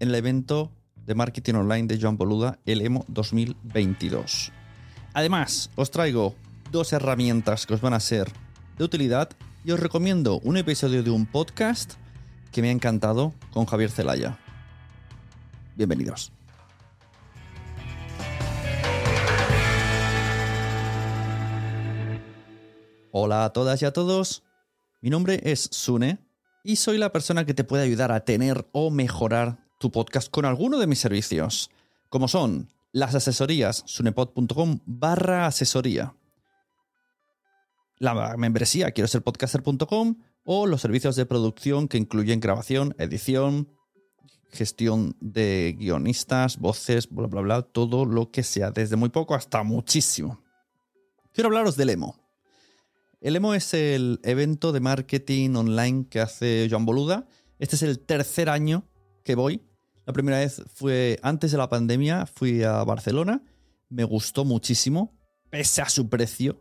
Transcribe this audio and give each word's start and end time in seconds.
en 0.00 0.08
el 0.08 0.14
evento 0.14 0.72
de 0.96 1.14
marketing 1.14 1.54
online 1.54 1.86
de 1.86 2.00
Joan 2.00 2.16
Boluda, 2.16 2.58
el 2.66 2.80
EMO 2.80 3.04
2022. 3.08 4.52
Además, 5.12 5.70
os 5.76 5.90
traigo 5.90 6.34
dos 6.70 6.92
herramientas 6.92 7.66
que 7.66 7.74
os 7.74 7.80
van 7.80 7.94
a 7.94 8.00
ser 8.00 8.32
de 8.78 8.84
utilidad 8.84 9.30
y 9.64 9.70
os 9.70 9.80
recomiendo 9.80 10.40
un 10.40 10.56
episodio 10.56 11.02
de 11.02 11.10
un 11.10 11.26
podcast 11.26 11.94
que 12.50 12.62
me 12.62 12.68
ha 12.68 12.72
encantado 12.72 13.34
con 13.52 13.66
Javier 13.66 13.90
Celaya. 13.90 14.38
Bienvenidos. 15.76 16.32
Hola 23.12 23.44
a 23.44 23.52
todas 23.52 23.80
y 23.82 23.84
a 23.84 23.92
todos. 23.92 24.42
Mi 25.00 25.10
nombre 25.10 25.40
es 25.44 25.68
Sune 25.70 26.18
y 26.64 26.76
soy 26.76 26.98
la 26.98 27.12
persona 27.12 27.44
que 27.44 27.54
te 27.54 27.62
puede 27.62 27.84
ayudar 27.84 28.10
a 28.10 28.24
tener 28.24 28.66
o 28.72 28.90
mejorar 28.90 29.63
tu 29.84 29.90
podcast 29.90 30.30
con 30.30 30.46
alguno 30.46 30.78
de 30.78 30.86
mis 30.86 30.98
servicios, 30.98 31.70
como 32.08 32.26
son 32.26 32.70
las 32.90 33.14
asesorías 33.14 33.82
sunepod.com 33.84 34.80
barra 34.86 35.44
asesoría, 35.44 36.14
la 37.98 38.34
membresía 38.38 38.92
quiero 38.92 39.08
ser 39.08 39.20
podcaster.com 39.20 40.16
o 40.44 40.66
los 40.66 40.80
servicios 40.80 41.16
de 41.16 41.26
producción 41.26 41.86
que 41.86 41.98
incluyen 41.98 42.40
grabación, 42.40 42.96
edición, 42.98 43.68
gestión 44.48 45.18
de 45.20 45.76
guionistas, 45.78 46.56
voces, 46.56 47.10
bla, 47.10 47.26
bla, 47.26 47.42
bla, 47.42 47.60
todo 47.60 48.06
lo 48.06 48.30
que 48.30 48.42
sea, 48.42 48.70
desde 48.70 48.96
muy 48.96 49.10
poco 49.10 49.34
hasta 49.34 49.62
muchísimo. 49.64 50.42
Quiero 51.34 51.48
hablaros 51.48 51.76
del 51.76 51.90
EMO. 51.90 52.18
El 53.20 53.36
EMO 53.36 53.52
es 53.52 53.74
el 53.74 54.18
evento 54.22 54.72
de 54.72 54.80
marketing 54.80 55.56
online 55.56 56.06
que 56.08 56.20
hace 56.20 56.68
Joan 56.70 56.86
Boluda. 56.86 57.28
Este 57.58 57.76
es 57.76 57.82
el 57.82 57.98
tercer 57.98 58.48
año 58.48 58.88
que 59.24 59.34
voy. 59.34 59.60
La 60.06 60.12
primera 60.12 60.38
vez 60.38 60.62
fue 60.74 61.18
antes 61.22 61.50
de 61.52 61.58
la 61.58 61.68
pandemia, 61.68 62.26
fui 62.26 62.62
a 62.62 62.84
Barcelona. 62.84 63.42
Me 63.88 64.04
gustó 64.04 64.44
muchísimo, 64.44 65.14
pese 65.50 65.82
a 65.82 65.88
su 65.88 66.08
precio. 66.08 66.58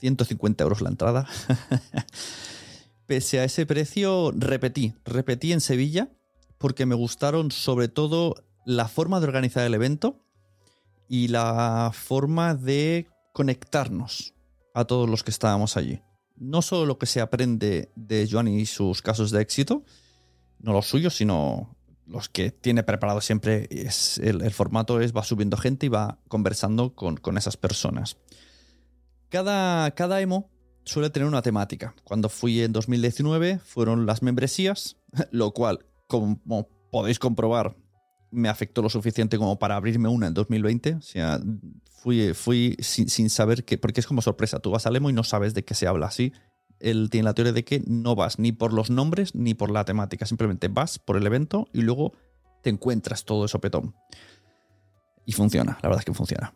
150 0.00 0.62
euros 0.62 0.82
la 0.82 0.90
entrada. 0.90 1.26
pese 3.06 3.40
a 3.40 3.44
ese 3.44 3.64
precio, 3.64 4.32
repetí. 4.36 4.94
Repetí 5.04 5.52
en 5.52 5.60
Sevilla 5.60 6.10
porque 6.58 6.86
me 6.86 6.94
gustaron 6.94 7.50
sobre 7.50 7.88
todo 7.88 8.34
la 8.66 8.88
forma 8.88 9.20
de 9.20 9.26
organizar 9.26 9.66
el 9.66 9.74
evento 9.74 10.20
y 11.08 11.28
la 11.28 11.92
forma 11.94 12.54
de 12.54 13.06
conectarnos 13.32 14.34
a 14.74 14.84
todos 14.84 15.08
los 15.08 15.22
que 15.22 15.30
estábamos 15.30 15.76
allí. 15.76 16.00
No 16.36 16.62
solo 16.62 16.86
lo 16.86 16.98
que 16.98 17.06
se 17.06 17.20
aprende 17.20 17.90
de 17.94 18.28
Joan 18.30 18.48
y 18.48 18.66
sus 18.66 19.02
casos 19.02 19.30
de 19.30 19.40
éxito, 19.40 19.84
no 20.58 20.72
los 20.72 20.86
suyos, 20.86 21.14
sino 21.14 21.73
los 22.06 22.28
que 22.28 22.50
tiene 22.50 22.82
preparado 22.82 23.20
siempre. 23.20 23.68
Es, 23.70 24.18
el, 24.18 24.50
formato 24.50 25.00
es, 25.00 25.14
va 25.14 25.24
subiendo 25.24 25.56
gente 25.56 25.86
y 25.86 25.88
va 25.88 26.18
conversando 26.28 26.94
con, 26.94 27.16
con 27.16 27.38
esas 27.38 27.56
personas. 27.56 28.16
Cada, 29.28 29.90
cada 29.92 30.20
emo 30.20 30.50
suele 30.84 31.10
tener 31.10 31.28
una 31.28 31.42
temática. 31.42 31.94
Cuando 32.04 32.28
fui 32.28 32.60
en 32.60 32.72
2019 32.72 33.58
fueron 33.64 34.06
las 34.06 34.22
membresías, 34.22 34.96
lo 35.30 35.52
cual, 35.52 35.86
como 36.06 36.68
podéis 36.90 37.18
comprobar, 37.18 37.76
me 38.30 38.48
afectó 38.48 38.82
lo 38.82 38.90
suficiente 38.90 39.38
como 39.38 39.58
para 39.58 39.76
abrirme 39.76 40.08
una 40.08 40.26
en 40.26 40.34
2020. 40.34 40.94
O 40.94 41.02
sea, 41.02 41.40
fui, 41.90 42.34
fui 42.34 42.76
sin, 42.80 43.08
sin 43.08 43.30
saber 43.30 43.64
que, 43.64 43.78
porque 43.78 44.00
es 44.00 44.06
como 44.06 44.22
sorpresa, 44.22 44.58
tú 44.58 44.70
vas 44.70 44.86
al 44.86 44.96
emo 44.96 45.10
y 45.10 45.12
no 45.12 45.24
sabes 45.24 45.54
de 45.54 45.64
qué 45.64 45.74
se 45.74 45.86
habla 45.86 46.06
así. 46.06 46.32
Él 46.84 47.08
tiene 47.10 47.24
la 47.24 47.34
teoría 47.34 47.52
de 47.52 47.64
que 47.64 47.82
no 47.86 48.14
vas 48.14 48.38
ni 48.38 48.52
por 48.52 48.72
los 48.72 48.90
nombres 48.90 49.34
ni 49.34 49.54
por 49.54 49.70
la 49.70 49.84
temática, 49.84 50.26
simplemente 50.26 50.68
vas 50.68 50.98
por 50.98 51.16
el 51.16 51.26
evento 51.26 51.66
y 51.72 51.80
luego 51.80 52.12
te 52.62 52.70
encuentras 52.70 53.24
todo 53.24 53.46
eso 53.46 53.60
petón. 53.60 53.94
Y 55.24 55.32
funciona, 55.32 55.78
la 55.82 55.88
verdad 55.88 56.00
es 56.00 56.04
que 56.04 56.12
funciona. 56.12 56.52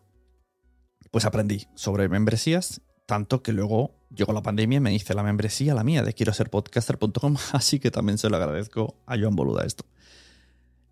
Pues 1.11 1.25
aprendí 1.25 1.67
sobre 1.75 2.09
membresías, 2.11 2.83
tanto 3.07 3.43
que 3.43 3.53
luego 3.53 3.95
llegó 4.15 4.35
la 4.35 4.43
pandemia 4.43 4.77
y 4.77 4.81
me 4.81 4.95
hice 4.95 5.15
la 5.15 5.23
membresía, 5.23 5.75
la 5.75 5.83
mía, 5.83 6.03
de 6.03 6.13
quiero 6.13 6.35
ser 6.35 6.51
podcaster.com, 6.51 7.37
así 7.53 7.81
que 7.81 7.91
también 7.91 8.19
se 8.19 8.29
lo 8.29 8.37
agradezco 8.37 8.97
a 9.07 9.19
Joan 9.19 9.35
Boluda 9.35 9.65
esto. 9.65 9.85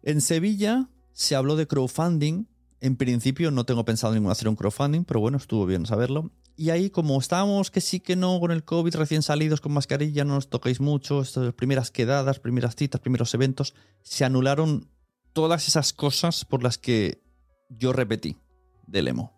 En 0.03 0.23
Sevilla 0.23 0.89
se 1.13 1.35
habló 1.37 1.57
de 1.57 1.67
crowdfunding. 1.67 2.47
En 2.87 2.95
principio 2.95 3.51
no 3.51 3.67
tengo 3.67 3.85
pensado 3.85 4.15
ningún 4.15 4.31
hacer 4.31 4.47
un 4.47 4.55
crowdfunding, 4.55 5.03
pero 5.03 5.19
bueno, 5.19 5.39
estuvo 5.39 5.67
bien 5.67 5.87
saberlo. 5.87 6.31
Y 6.55 6.71
ahí, 6.71 6.89
como 6.89 7.19
estábamos 7.19 7.73
que 7.73 7.81
sí 7.81 7.99
que 7.99 8.15
no 8.15 8.39
con 8.39 8.53
el 8.53 8.63
COVID 8.63 8.95
recién 8.95 9.23
salidos 9.23 9.61
con 9.61 9.73
mascarilla, 9.73 10.25
no 10.25 10.35
nos 10.35 10.49
toquéis 10.49 10.81
mucho, 10.81 11.21
estas 11.21 11.53
primeras 11.55 11.91
quedadas, 11.91 12.39
primeras 12.39 12.77
citas, 12.77 13.01
primeros 13.01 13.35
eventos, 13.35 13.75
se 14.05 14.25
anularon 14.25 14.89
todas 15.33 15.67
esas 15.67 15.93
cosas 15.93 16.45
por 16.45 16.63
las 16.63 16.79
que 16.79 17.21
yo 17.71 17.93
repetí 17.93 18.37
del 18.87 19.09
emo, 19.09 19.33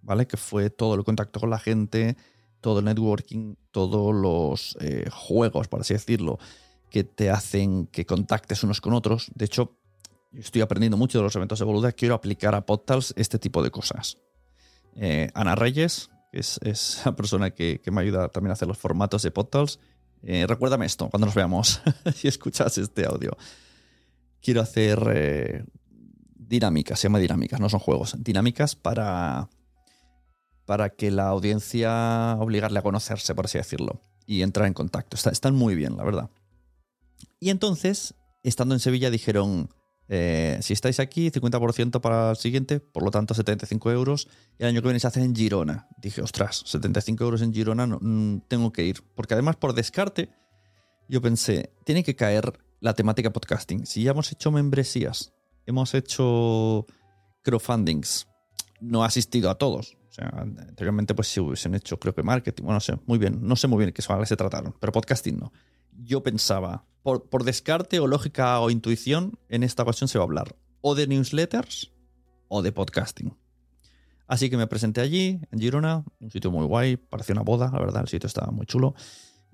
¿vale? 0.00 0.26
Que 0.26 0.38
fue 0.38 0.70
todo 0.70 0.94
el 0.94 1.04
contacto 1.04 1.38
con 1.38 1.50
la 1.50 1.58
gente, 1.58 2.16
todo 2.62 2.78
el 2.78 2.86
networking, 2.86 3.56
todos 3.72 4.14
los 4.14 4.78
eh, 4.80 5.10
juegos, 5.12 5.68
por 5.68 5.82
así 5.82 5.92
decirlo, 5.92 6.38
que 6.88 7.04
te 7.04 7.28
hacen 7.28 7.88
que 7.88 8.06
contactes 8.06 8.64
unos 8.64 8.80
con 8.80 8.94
otros. 8.94 9.30
De 9.34 9.44
hecho, 9.44 9.76
estoy 10.32 10.62
aprendiendo 10.62 10.96
mucho 10.96 11.18
de 11.18 11.24
los 11.24 11.36
eventos 11.36 11.58
de 11.58 11.64
Boluda, 11.64 11.92
quiero 11.92 12.14
aplicar 12.14 12.54
a 12.54 12.66
Podtals 12.66 13.14
este 13.16 13.38
tipo 13.38 13.62
de 13.62 13.70
cosas. 13.70 14.18
Eh, 14.94 15.30
Ana 15.34 15.54
Reyes, 15.54 16.10
que 16.32 16.40
es, 16.40 16.58
es, 16.62 17.02
la 17.04 17.14
persona 17.14 17.50
que, 17.50 17.80
que, 17.80 17.90
me 17.90 18.00
ayuda 18.00 18.28
también 18.28 18.50
a 18.50 18.52
hacer 18.54 18.68
los 18.68 18.78
formatos 18.78 19.22
de 19.22 19.30
Podtals, 19.30 19.78
eh, 20.22 20.46
recuérdame 20.46 20.86
esto 20.86 21.08
cuando 21.08 21.26
nos 21.26 21.34
veamos 21.34 21.80
y 22.22 22.28
escuchas 22.28 22.78
este 22.78 23.06
audio. 23.06 23.36
Quiero 24.40 24.60
hacer 24.60 24.98
eh, 25.14 25.64
dinámicas, 26.34 26.98
se 26.98 27.08
llama 27.08 27.18
dinámicas, 27.18 27.60
no 27.60 27.68
son 27.68 27.80
juegos, 27.80 28.16
dinámicas 28.18 28.76
para, 28.76 29.48
para 30.64 30.90
que 30.90 31.10
la 31.10 31.28
audiencia 31.28 32.36
obligarle 32.38 32.78
a 32.78 32.82
conocerse, 32.82 33.34
por 33.34 33.46
así 33.46 33.58
decirlo, 33.58 34.00
y 34.26 34.42
entrar 34.42 34.66
en 34.66 34.74
contacto. 34.74 35.16
Está, 35.16 35.30
están 35.30 35.54
muy 35.54 35.74
bien, 35.74 35.96
la 35.96 36.04
verdad. 36.04 36.30
Y 37.38 37.50
entonces, 37.50 38.14
estando 38.42 38.74
en 38.74 38.80
Sevilla, 38.80 39.10
dijeron, 39.10 39.70
eh, 40.08 40.58
si 40.62 40.72
estáis 40.72 41.00
aquí, 41.00 41.30
50% 41.30 42.00
para 42.00 42.30
el 42.30 42.36
siguiente, 42.36 42.80
por 42.80 43.02
lo 43.02 43.10
tanto 43.10 43.34
75 43.34 43.90
euros. 43.90 44.28
Y 44.58 44.62
el 44.62 44.68
año 44.68 44.82
que 44.82 44.88
viene 44.88 45.00
se 45.00 45.06
hace 45.08 45.22
en 45.22 45.34
Girona. 45.34 45.88
Dije, 45.98 46.22
ostras, 46.22 46.62
75 46.66 47.24
euros 47.24 47.42
en 47.42 47.52
Girona, 47.52 47.86
no, 47.86 47.98
mm, 48.00 48.42
tengo 48.48 48.72
que 48.72 48.84
ir. 48.84 49.02
Porque 49.14 49.34
además, 49.34 49.56
por 49.56 49.72
descarte, 49.72 50.30
yo 51.08 51.20
pensé, 51.20 51.72
tiene 51.84 52.04
que 52.04 52.14
caer 52.14 52.58
la 52.80 52.94
temática 52.94 53.32
podcasting. 53.32 53.86
Si 53.86 54.02
ya 54.02 54.12
hemos 54.12 54.30
hecho 54.32 54.50
membresías, 54.50 55.32
hemos 55.66 55.94
hecho 55.94 56.86
crowdfundings, 57.42 58.26
no 58.80 59.02
he 59.02 59.06
asistido 59.06 59.50
a 59.50 59.56
todos. 59.56 59.96
O 60.08 60.12
sea, 60.12 60.28
anteriormente 60.28 61.14
pues 61.14 61.28
si 61.28 61.40
hubiesen 61.40 61.74
hecho, 61.74 61.98
creo 61.98 62.14
que 62.14 62.22
marketing, 62.22 62.64
bueno, 62.64 62.76
no 62.76 62.80
sé, 62.80 62.94
muy 63.06 63.18
bien, 63.18 63.38
no 63.42 63.54
sé 63.54 63.68
muy 63.68 63.78
bien 63.78 63.92
qué 63.92 64.00
se 64.00 64.36
trataron, 64.36 64.74
pero 64.80 64.92
podcasting 64.92 65.38
no. 65.38 65.52
Yo 66.02 66.22
pensaba, 66.22 66.84
por, 67.02 67.44
descarte 67.44 68.00
o 68.00 68.06
lógica 68.06 68.58
o 68.60 68.70
intuición, 68.70 69.38
en 69.48 69.62
esta 69.62 69.82
ocasión 69.84 70.08
se 70.08 70.18
va 70.18 70.24
a 70.24 70.26
hablar 70.26 70.56
o 70.80 70.94
de 70.94 71.06
newsletters 71.06 71.92
o 72.48 72.62
de 72.62 72.72
podcasting. 72.72 73.36
Así 74.26 74.50
que 74.50 74.56
me 74.56 74.66
presenté 74.66 75.00
allí, 75.00 75.40
en 75.50 75.60
Girona, 75.60 76.04
un 76.20 76.30
sitio 76.30 76.50
muy 76.50 76.66
guay, 76.66 76.96
parecía 76.96 77.34
una 77.34 77.42
boda, 77.42 77.70
la 77.72 77.78
verdad, 77.78 78.02
el 78.02 78.08
sitio 78.08 78.26
estaba 78.26 78.50
muy 78.50 78.66
chulo. 78.66 78.94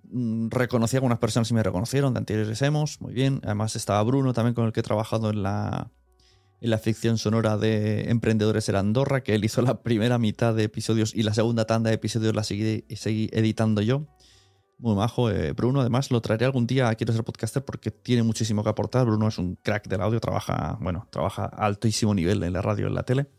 Mm, 0.05 0.49
reconocí 0.51 0.97
a 0.97 0.99
algunas 0.99 1.19
personas 1.19 1.51
y 1.51 1.55
me 1.55 1.63
reconocieron 1.63 2.15
de 2.15 2.19
anteriores 2.19 2.61
hemos, 2.63 3.01
muy 3.01 3.13
bien. 3.13 3.41
Además 3.45 3.77
estaba 3.77 4.03
Bruno 4.03 4.33
también 4.33 4.55
con 4.55 4.67
el 4.67 4.73
que 4.73 4.81
he 4.81 4.83
trabajado 4.83 5.31
en 5.31 5.43
la, 5.43 5.91
en 6.61 6.71
la 6.71 6.79
ficción 6.79 7.19
sonora 7.19 7.57
de 7.57 8.11
Emprendedores 8.11 8.69
en 8.69 8.77
Andorra, 8.77 9.23
que 9.23 9.35
él 9.35 9.45
hizo 9.45 9.63
la 9.63 9.83
primera 9.83 10.19
mitad 10.19 10.55
de 10.55 10.65
episodios 10.65 11.15
y 11.15 11.23
la 11.23 11.35
segunda 11.35 11.67
tanda 11.67 11.91
de 11.91 11.97
episodios 11.97 12.35
la 12.35 12.45
seguí, 12.45 12.85
seguí 12.97 13.29
editando 13.33 13.83
yo. 13.83 14.07
Muy 14.83 14.97
majo, 14.97 15.31
eh, 15.31 15.53
Bruno. 15.53 15.81
Además, 15.81 16.11
lo 16.11 16.21
traeré 16.21 16.45
algún 16.45 16.67
día 16.67 16.89
a 16.89 16.97
Quiero 16.97 17.13
ser 17.13 17.23
podcaster 17.23 17.65
porque 17.65 17.93
tiene 17.93 18.25
muchísimo 18.25 18.65
que 18.65 18.71
aportar. 18.71 19.07
Bruno 19.07 19.29
es 19.29 19.39
un 19.39 19.55
crack 19.55 19.87
del 19.87 20.01
audio, 20.01 20.19
trabaja, 20.19 20.77
bueno, 20.81 21.07
trabaja 21.09 21.45
a 21.45 21.67
altísimo 21.67 22.13
nivel 22.13 22.43
en 22.43 22.53
la 22.53 22.63
radio, 22.63 22.89
en 22.89 22.95
la 22.95 23.05
tele. 23.05 23.31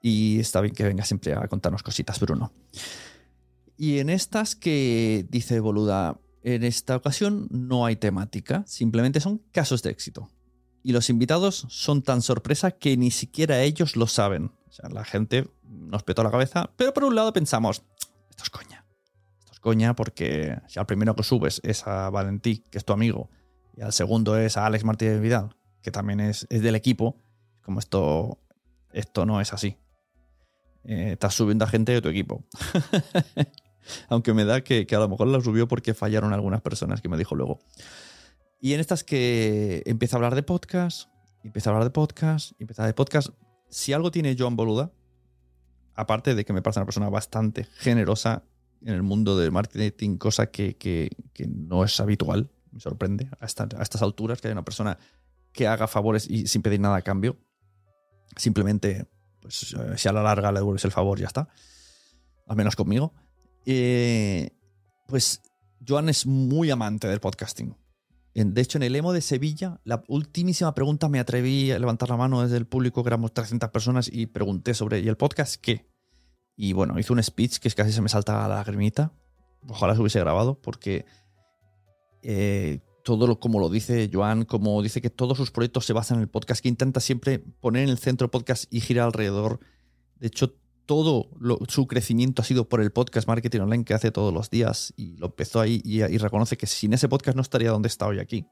Y 0.00 0.38
está 0.38 0.60
bien 0.60 0.72
que 0.72 0.84
venga 0.84 1.04
siempre 1.04 1.34
a 1.34 1.48
contarnos 1.48 1.82
cositas, 1.82 2.20
Bruno. 2.20 2.52
Y 3.76 3.98
en 3.98 4.08
estas 4.08 4.54
que 4.54 5.26
dice 5.28 5.58
Boluda, 5.58 6.20
en 6.44 6.62
esta 6.62 6.94
ocasión 6.94 7.48
no 7.50 7.84
hay 7.84 7.96
temática, 7.96 8.62
simplemente 8.64 9.18
son 9.18 9.38
casos 9.50 9.82
de 9.82 9.90
éxito. 9.90 10.30
Y 10.84 10.92
los 10.92 11.10
invitados 11.10 11.66
son 11.70 12.02
tan 12.02 12.22
sorpresa 12.22 12.70
que 12.70 12.96
ni 12.96 13.10
siquiera 13.10 13.62
ellos 13.62 13.96
lo 13.96 14.06
saben. 14.06 14.52
La 14.88 15.04
gente 15.04 15.48
nos 15.64 16.04
petó 16.04 16.22
la 16.22 16.30
cabeza, 16.30 16.70
pero 16.76 16.94
por 16.94 17.02
un 17.02 17.16
lado 17.16 17.32
pensamos, 17.32 17.82
esto 18.30 18.44
es 18.44 18.50
coña. 18.50 18.81
Es 19.62 19.64
coña 19.64 19.94
porque 19.94 20.58
si 20.66 20.80
al 20.80 20.86
primero 20.86 21.14
que 21.14 21.22
subes 21.22 21.60
es 21.62 21.86
a 21.86 22.10
Valentí, 22.10 22.64
que 22.68 22.78
es 22.78 22.84
tu 22.84 22.92
amigo, 22.92 23.30
y 23.76 23.82
al 23.82 23.92
segundo 23.92 24.36
es 24.36 24.56
a 24.56 24.66
Alex 24.66 24.82
Martínez 24.82 25.20
Vidal, 25.20 25.54
que 25.82 25.92
también 25.92 26.18
es, 26.18 26.48
del 26.48 26.74
equipo, 26.74 27.16
como 27.62 27.78
esto, 27.78 28.40
esto 28.92 29.24
no 29.24 29.40
es 29.40 29.52
así. 29.52 29.76
Eh, 30.82 31.12
estás 31.12 31.34
subiendo 31.34 31.64
a 31.64 31.68
gente 31.68 31.92
de 31.92 32.02
tu 32.02 32.08
equipo. 32.08 32.44
Aunque 34.08 34.34
me 34.34 34.44
da 34.44 34.62
que, 34.62 34.84
a 34.90 34.98
lo 34.98 35.08
mejor 35.08 35.28
la 35.28 35.40
subió 35.40 35.68
porque 35.68 35.94
fallaron 35.94 36.32
algunas 36.32 36.60
personas 36.60 37.00
que 37.00 37.08
me 37.08 37.16
dijo 37.16 37.36
luego. 37.36 37.60
Y 38.60 38.74
en 38.74 38.80
estas 38.80 39.04
que 39.04 39.84
empieza 39.86 40.16
a 40.16 40.18
hablar 40.18 40.34
de 40.34 40.42
podcast, 40.42 41.08
empieza 41.44 41.70
a 41.70 41.72
hablar 41.72 41.84
de 41.84 41.90
podcast, 41.92 42.60
empieza 42.60 42.84
de 42.84 42.94
podcast. 42.94 43.28
Si 43.68 43.92
algo 43.92 44.10
tiene 44.10 44.34
Joan 44.36 44.56
Boluda, 44.56 44.90
aparte 45.94 46.34
de 46.34 46.44
que 46.44 46.52
me 46.52 46.62
parece 46.62 46.80
una 46.80 46.86
persona 46.86 47.08
bastante 47.10 47.62
generosa 47.62 48.42
en 48.84 48.94
el 48.94 49.02
mundo 49.02 49.36
del 49.36 49.52
marketing, 49.52 50.16
cosa 50.16 50.46
que, 50.50 51.10
no 51.48 51.84
es 51.84 52.00
habitual, 52.00 52.50
me 52.70 52.80
sorprende 52.80 53.28
a, 53.38 53.44
a, 53.44 53.82
estas 53.82 54.02
alturas 54.02 54.40
que 54.40 54.48
haya 54.48 54.54
una 54.54 54.64
persona 54.64 54.98
que 55.52 55.66
haga 55.66 55.86
favores 55.86 56.28
y 56.28 56.46
sin 56.46 56.62
pedir 56.62 56.80
nada 56.80 56.96
a 56.96 57.02
cambio. 57.02 57.38
Simplemente, 58.36 59.06
pues 59.40 59.74
eh, 59.74 59.98
si 59.98 60.08
a 60.08 60.12
la 60.12 60.22
larga 60.22 60.50
le 60.52 60.60
devuelves 60.60 60.84
el 60.84 60.92
favor, 60.92 61.18
ya 61.18 61.26
está. 61.26 61.48
Al 62.46 62.56
menos 62.56 62.76
conmigo. 62.76 63.12
Eh, 63.66 64.50
pues 65.06 65.42
Joan 65.86 66.08
es 66.08 66.26
muy 66.26 66.70
amante 66.70 67.08
del 67.08 67.20
podcasting. 67.20 67.76
De 68.34 68.62
hecho, 68.62 68.78
en 68.78 68.84
el 68.84 68.96
Emo 68.96 69.12
de 69.12 69.20
Sevilla, 69.20 69.80
la 69.84 70.02
ultimísima 70.08 70.74
pregunta 70.74 71.10
me 71.10 71.20
atreví 71.20 71.70
a 71.70 71.78
levantar 71.78 72.08
la 72.08 72.16
mano 72.16 72.40
desde 72.40 72.56
el 72.56 72.66
público, 72.66 73.02
que 73.02 73.08
éramos 73.08 73.34
300 73.34 73.68
personas, 73.68 74.08
y 74.10 74.26
pregunté 74.26 74.72
sobre, 74.72 75.00
¿y 75.00 75.08
el 75.08 75.18
podcast 75.18 75.56
qué? 75.60 75.91
Y 76.56 76.72
bueno, 76.72 76.98
hizo 76.98 77.12
un 77.12 77.22
speech 77.22 77.58
que 77.58 77.70
casi 77.70 77.92
se 77.92 78.02
me 78.02 78.08
salta 78.08 78.46
la 78.46 78.56
lagrimita. 78.56 79.12
Ojalá 79.68 79.94
se 79.94 80.00
hubiese 80.00 80.20
grabado, 80.20 80.60
porque 80.60 81.06
eh, 82.22 82.80
todo 83.04 83.26
lo, 83.26 83.40
como 83.40 83.58
lo 83.58 83.68
dice 83.68 84.10
Joan, 84.12 84.44
como 84.44 84.82
dice 84.82 85.00
que 85.00 85.10
todos 85.10 85.36
sus 85.36 85.50
proyectos 85.50 85.86
se 85.86 85.92
basan 85.92 86.18
en 86.18 86.22
el 86.22 86.28
podcast, 86.28 86.62
que 86.62 86.68
intenta 86.68 87.00
siempre 87.00 87.38
poner 87.38 87.84
en 87.84 87.90
el 87.90 87.98
centro 87.98 88.30
podcast 88.30 88.72
y 88.72 88.80
girar 88.80 89.06
alrededor. 89.06 89.60
De 90.18 90.28
hecho, 90.28 90.54
todo 90.86 91.30
su 91.68 91.86
crecimiento 91.86 92.42
ha 92.42 92.44
sido 92.44 92.68
por 92.68 92.80
el 92.80 92.92
podcast 92.92 93.26
Marketing 93.26 93.60
Online 93.60 93.84
que 93.84 93.94
hace 93.94 94.10
todos 94.10 94.32
los 94.32 94.50
días 94.50 94.92
y 94.96 95.16
lo 95.16 95.26
empezó 95.26 95.60
ahí 95.60 95.80
y, 95.84 96.02
reconoce 96.18 96.56
que 96.56 96.66
sin 96.66 96.92
ese 96.92 97.08
podcast 97.08 97.36
no 97.36 97.42
estaría 97.42 97.70
donde 97.70 97.88
está 97.88 98.06
hoy 98.06 98.18
aquí. 98.18 98.46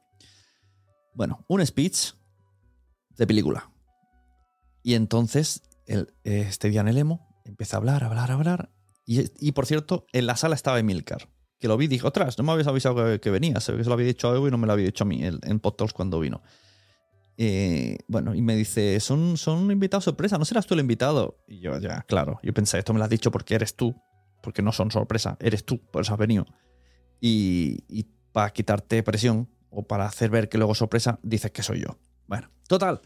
Bueno, 1.15 1.45
un 1.49 1.65
speech 1.65 2.15
de 3.17 3.27
película. 3.27 3.71
Y 4.83 4.95
entonces 4.95 5.63
el, 5.87 6.15
este 6.25 6.71
día 6.71 6.81
en 6.81 6.89
el 6.89 6.99
emo 6.99 7.30
empieza 7.45 7.77
a 7.77 7.79
hablar, 7.79 8.05
a 8.05 8.07
hablar, 8.07 8.31
a 8.31 8.35
hablar. 8.35 8.71
Y, 9.07 9.53
por 9.53 9.67
cierto, 9.67 10.07
en 10.13 10.27
la 10.27 10.37
sala 10.37 10.55
estaba 10.55 10.79
Emilcar, 10.79 11.29
que 11.59 11.67
lo 11.67 11.77
vi 11.77 11.87
y 11.87 11.89
dije, 11.89 12.07
otras, 12.07 12.39
no 12.39 12.45
me 12.45 12.53
habías 12.53 12.69
avisado 12.69 12.95
que, 12.95 13.19
que 13.19 13.31
venía, 13.31 13.59
se 13.61 13.73
lo 13.73 13.93
había 13.93 14.07
dicho 14.07 14.31
a 14.31 14.37
Evo 14.37 14.47
y 14.47 14.53
no 14.53 14.59
me 14.59 14.69
lo 14.69 14.73
había 14.73 14.87
dicho 14.87 15.03
a 15.03 15.07
mí 15.07 15.21
en 15.25 15.61
Podtalks 15.61 15.93
cuando 15.93 16.21
vino. 16.21 16.43
Eh, 17.43 17.97
bueno, 18.07 18.35
y 18.35 18.43
me 18.43 18.55
dice, 18.55 19.01
son, 19.01 19.39
son 19.39 19.71
invitados 19.71 20.05
sorpresa, 20.05 20.37
¿no 20.37 20.45
serás 20.45 20.67
tú 20.67 20.75
el 20.75 20.81
invitado? 20.81 21.43
Y 21.49 21.61
yo, 21.61 21.79
ya, 21.79 22.03
claro, 22.03 22.39
yo 22.43 22.53
pensé, 22.53 22.79
esto 22.79 22.93
me 22.93 22.99
lo 22.99 23.05
has 23.05 23.11
dicho 23.11 23.31
porque 23.31 23.55
eres 23.55 23.75
tú, 23.77 23.97
porque 24.43 24.61
no 24.61 24.73
son 24.73 24.91
sorpresa, 24.91 25.39
eres 25.41 25.65
tú, 25.65 25.81
por 25.91 26.03
eso 26.03 26.13
has 26.13 26.19
venido. 26.19 26.45
Y, 27.19 27.83
para 28.33 28.51
quitarte 28.51 29.03
presión 29.03 29.49
o 29.71 29.83
para 29.85 30.05
hacer 30.05 30.29
ver 30.29 30.51
que 30.51 30.59
luego 30.59 30.75
sorpresa, 30.75 31.19
dices 31.23 31.51
que 31.51 31.63
soy 31.63 31.81
yo. 31.81 31.99
Bueno, 32.27 32.51
total, 32.69 33.01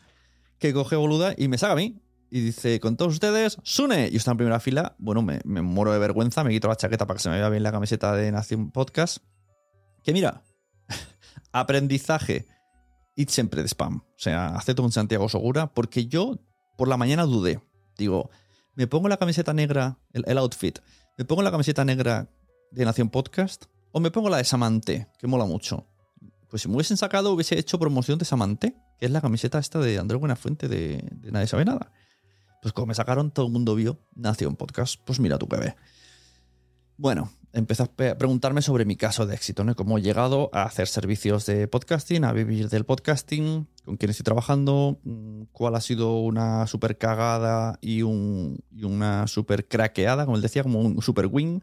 que 0.59 0.73
coge 0.73 0.97
boluda 0.97 1.33
y 1.37 1.47
me 1.47 1.57
saca 1.57 1.75
a 1.75 1.77
mí. 1.77 2.03
Y 2.35 2.41
dice, 2.41 2.81
con 2.81 2.97
todos 2.97 3.13
ustedes, 3.13 3.59
Sune. 3.63 4.09
Y 4.11 4.17
está 4.17 4.33
en 4.33 4.39
primera 4.39 4.59
fila. 4.59 4.97
Bueno, 4.99 5.23
me, 5.23 5.41
muero 5.45 5.93
de 5.93 6.01
vergüenza, 6.01 6.43
me 6.43 6.51
quito 6.51 6.67
la 6.67 6.75
chaqueta 6.75 7.07
para 7.07 7.17
que 7.17 7.23
se 7.23 7.29
me 7.31 7.39
vea 7.39 7.49
bien 7.49 7.63
la 7.63 7.71
camiseta 7.71 8.13
de 8.13 8.33
Nación 8.33 8.73
Podcast. 8.73 9.19
Que 10.03 10.13
mira, 10.13 10.43
aprendizaje 11.53 12.49
y 13.15 13.27
siempre 13.27 13.63
de 13.63 13.69
spam. 13.69 13.99
O 13.99 14.15
sea, 14.17 14.49
acepto 14.49 14.83
con 14.83 14.91
Santiago 14.91 15.29
Segura 15.29 15.73
porque 15.73 16.07
yo 16.07 16.41
por 16.77 16.89
la 16.89 16.97
mañana 16.97 17.23
dudé. 17.23 17.61
Digo, 17.97 18.31
me 18.75 18.89
pongo 18.89 19.09
la 19.09 19.19
camiseta 19.19 19.55
negra, 19.55 20.01
el, 20.13 20.37
outfit, 20.37 20.81
me 21.17 21.25
pongo 21.25 21.43
la 21.43 21.53
camiseta 21.53 21.85
negra 21.85 22.29
de 22.73 22.85
Nación 22.85 23.11
Podcast 23.11 23.67
o 23.93 24.01
me 24.01 24.11
pongo 24.11 24.29
la 24.29 24.39
de 24.39 24.45
Samante, 24.45 25.07
que 25.21 25.29
mola 25.29 25.45
mucho. 25.45 25.87
Pues 26.51 26.63
si 26.63 26.69
me 26.69 26.75
hubiesen 26.75 26.97
sacado, 26.97 27.33
hubiese 27.33 27.57
hecho 27.57 27.79
promoción 27.79 28.19
de 28.19 28.25
Samante, 28.25 28.75
que 28.99 29.07
es 29.07 29.13
la 29.13 29.21
camiseta 29.21 29.61
esta 29.61 29.79
de 29.79 30.01
Andrés 30.01 30.19
Buenafuente 30.19 30.67
de, 30.67 31.09
de 31.13 31.31
Nadie 31.31 31.47
Sabe 31.47 31.65
Nada. 31.65 31.93
Pues 32.65 32.73
como 32.73 32.87
me 32.87 32.95
sacaron, 32.95 33.31
todo 33.31 33.45
el 33.45 33.53
mundo 33.53 33.75
vio 33.75 33.99
Nación 34.15 34.57
Podcast. 34.57 34.99
Pues 35.05 35.21
mira 35.21 35.37
tú 35.37 35.47
que 35.49 35.59
ve. 35.59 35.77
Bueno, 36.97 37.31
empezó 37.53 37.83
a 37.83 37.89
preguntarme 37.89 38.63
sobre 38.63 38.87
mi 38.87 38.97
caso 38.97 39.27
de 39.27 39.35
éxito, 39.35 39.65
¿no? 39.65 39.77
Cómo 39.77 39.99
he 39.99 40.01
llegado 40.01 40.49
a 40.51 40.63
hacer 40.63 40.89
servicios 40.89 41.45
de 41.45 41.69
podcasting, 41.69 42.25
a 42.25 42.33
vivir 42.33 42.71
del 42.71 42.87
podcasting, 42.87 43.69
con 43.85 43.99
quién 43.99 44.09
estoy 44.09 44.25
trabajando, 44.25 44.99
mm, 45.05 45.43
cuál 45.53 45.75
ha 45.75 45.83
sido 45.83 46.21
una 46.21 46.67
super 46.67 46.97
cagada 46.97 47.79
y, 47.83 48.01
una 48.01 49.27
super 49.27 49.69
craqueada, 49.69 50.25
como 50.25 50.39
él 50.39 50.43
decía, 50.43 50.63
como 50.63 50.81
un 50.81 51.03
super 51.03 51.27
win. 51.27 51.63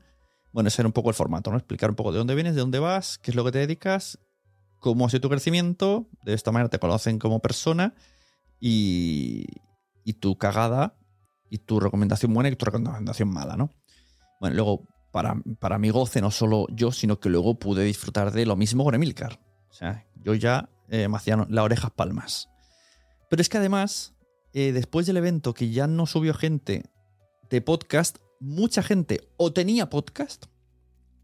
Bueno, 0.52 0.68
ese 0.68 0.84
era 0.84 0.88
un 0.88 0.94
poco 0.94 1.10
el 1.10 1.16
formato, 1.16 1.50
¿no? 1.50 1.58
Explicar 1.58 1.90
un 1.90 1.96
poco 1.96 2.12
de 2.12 2.20
dónde 2.20 2.36
vienes, 2.36 2.54
de 2.54 2.62
dónde 2.62 2.78
vas, 2.78 3.18
qué 3.18 3.32
es 3.32 3.36
lo 3.36 3.44
que 3.44 3.54
te 3.54 3.58
dedicas, 3.58 4.20
cómo 4.78 5.08
ha 5.08 5.10
sido 5.10 5.22
tu 5.22 5.30
crecimiento, 5.30 6.08
de 6.24 6.36
esta 6.36 6.52
manera 6.52 6.70
te 6.70 6.78
conocen 6.78 7.18
como 7.18 7.40
persona 7.40 7.96
y, 8.60 9.48
y 10.04 10.14
tu 10.14 10.38
cagada 10.38 10.98
y 11.50 11.60
tu 11.60 11.80
recomendación 11.80 12.34
buena 12.34 12.50
y 12.50 12.56
tu 12.56 12.66
recomendación 12.66 13.30
mala, 13.30 13.58
¿no? 13.58 13.70
Bueno, 14.40 14.56
luego 14.56 14.88
para, 15.12 15.78
mi 15.78 15.90
goce, 15.90 16.22
no 16.22 16.32
solo 16.32 16.68
yo, 16.72 16.92
sino 16.92 17.20
que 17.20 17.30
luego 17.30 17.60
pude 17.60 17.84
disfrutar 17.84 18.32
de 18.32 18.46
lo 18.46 18.56
mismo 18.56 18.84
con 18.84 18.96
Emilcar. 18.96 19.40
O 19.70 19.74
sea, 19.74 20.08
yo 20.24 20.34
ya 20.34 20.70
eh, 20.90 21.08
me 21.08 21.18
hacían 21.18 21.46
las 21.50 21.66
orejas 21.66 21.92
palmas. 21.92 22.50
Pero 23.30 23.42
es 23.42 23.50
que 23.50 23.58
además, 23.58 24.14
eh, 24.54 24.72
después 24.72 25.06
del 25.06 25.18
evento 25.18 25.54
que 25.54 25.70
ya 25.70 25.88
no 25.88 26.06
subió 26.06 26.34
gente 26.34 26.86
de 27.50 27.62
podcast, 27.62 28.18
mucha 28.40 28.82
gente 28.82 29.22
o 29.38 29.54
tenía 29.54 29.90
podcast 29.90 30.46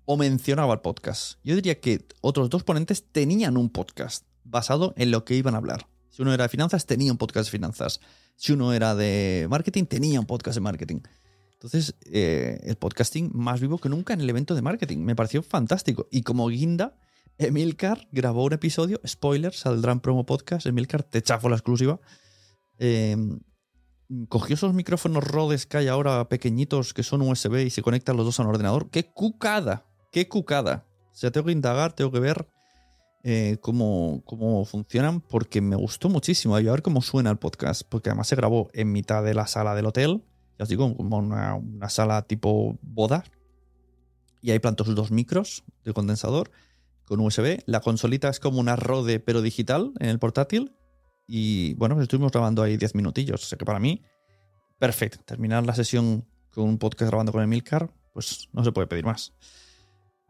o 0.06 0.18
mencionaba 0.18 0.74
el 0.74 0.82
podcast. 0.82 1.40
Yo 1.44 1.56
diría 1.56 1.80
que 1.80 2.06
otros 2.22 2.50
dos 2.50 2.64
ponentes 2.64 3.12
tenían 3.12 3.58
un 3.58 3.70
podcast 3.70 4.26
basado 4.44 4.94
en 4.98 5.12
lo 5.12 5.26
que 5.26 5.36
iban 5.36 5.56
a 5.56 5.58
hablar. 5.58 5.88
Si 6.10 6.22
uno 6.22 6.34
era 6.34 6.46
de 6.46 6.50
finanzas, 6.50 6.86
tenía 6.86 7.12
un 7.12 7.18
podcast 7.18 7.48
de 7.48 7.52
finanzas. 7.52 8.00
Si 8.38 8.54
uno 8.54 8.72
era 8.72 8.96
de 8.96 9.48
marketing, 9.50 9.86
tenía 9.86 10.20
un 10.20 10.28
podcast 10.28 10.56
de 10.56 10.62
marketing. 10.62 11.02
Entonces, 11.54 11.96
eh, 12.06 12.60
el 12.64 12.76
podcasting 12.76 13.32
más 13.34 13.60
vivo 13.60 13.80
que 13.80 13.90
nunca 13.90 14.14
en 14.14 14.22
el 14.22 14.30
evento 14.30 14.54
de 14.54 14.62
marketing. 14.62 15.00
Me 15.00 15.16
pareció 15.16 15.42
fantástico. 15.42 16.08
Y 16.12 16.22
como 16.22 16.48
guinda, 16.48 16.96
Emilcar 17.40 18.08
grabó 18.12 18.46
un 18.46 18.54
episodio, 18.54 19.02
spoiler, 19.06 19.54
saldrá 19.54 19.92
en 19.92 20.00
promo 20.00 20.26
podcast. 20.26 20.68
Emilcar 20.68 21.02
te 21.02 21.22
chafó 21.24 21.50
la 21.50 21.56
exclusiva. 21.56 22.00
Em, 22.78 23.40
cogió 24.30 24.54
esos 24.54 24.74
micrófonos 24.76 25.24
Rhodes 25.24 25.66
que 25.66 25.78
hay 25.78 25.88
ahora 25.88 26.30
pequeñitos 26.30 26.94
que 26.94 27.02
son 27.02 27.24
USB 27.24 27.66
y 27.66 27.70
se 27.72 27.82
conectan 27.82 28.18
los 28.18 28.26
dos 28.28 28.40
a 28.40 28.44
un 28.44 28.50
ordenador. 28.50 28.92
¡Qué 28.92 29.12
cucada! 29.12 29.88
¡Qué 30.12 30.28
cucada! 30.28 30.86
O 31.12 31.16
sea, 31.16 31.32
tengo 31.32 31.48
que 31.48 31.54
indagar, 31.54 31.94
tengo 31.94 32.12
que 32.12 32.20
ver 32.20 32.48
eh, 33.30 33.58
cómo, 33.60 34.22
cómo, 34.26 34.64
funcionan 34.64 35.20
porque 35.20 35.60
me 35.60 35.76
gustó 35.76 36.08
muchísimo. 36.08 36.58
Y 36.60 36.68
a 36.68 36.72
ver 36.72 36.82
cómo 36.82 37.02
suena 37.02 37.30
el 37.30 37.38
podcast. 37.38 37.82
Porque 37.88 38.10
además 38.10 38.28
se 38.28 38.36
grabó 38.36 38.70
en 38.74 38.92
mitad 38.92 39.24
de 39.24 39.34
la 39.34 39.48
sala 39.48 39.76
del 39.76 39.86
hotel 39.86 40.24
ya 40.58 40.64
os 40.64 40.70
digo, 40.70 40.96
como 40.96 41.18
una, 41.18 41.90
sala 41.90 42.24
tipo 42.24 42.78
boda. 42.82 43.24
Y 44.42 44.52
ahí 44.52 44.60
planto 44.60 44.86
sus 44.86 44.96
dos 44.96 45.12
micros 45.12 45.64
de 45.84 45.94
condensador 45.94 46.52
con 47.06 47.20
USB. 47.20 47.60
La 47.66 47.82
consolita 47.82 48.30
es 48.30 48.40
como 48.40 48.60
una 48.60 48.76
Rode, 48.76 49.20
pero 49.20 49.42
digital 49.42 49.94
en 50.00 50.10
el 50.10 50.20
portátil. 50.20 50.76
Y 51.28 51.74
bueno, 51.76 51.96
pues 51.96 52.04
estuvimos 52.04 52.32
grabando 52.32 52.64
ahí 52.64 52.78
10 52.78 52.96
minutillos. 52.96 53.44
O 53.44 53.46
sea 53.46 53.58
que 53.58 53.66
para 53.66 53.80
mí, 53.80 54.04
perfecto. 54.80 55.20
Terminar 55.26 55.66
la 55.66 55.76
sesión 55.76 56.26
con 56.52 56.64
un 56.66 56.78
podcast 56.78 57.10
grabando 57.10 57.32
con 57.32 57.44
Emilcar, 57.44 57.92
pues 58.14 58.50
no 58.52 58.64
se 58.64 58.72
puede 58.72 58.88
pedir 58.88 59.06
más. 59.06 59.34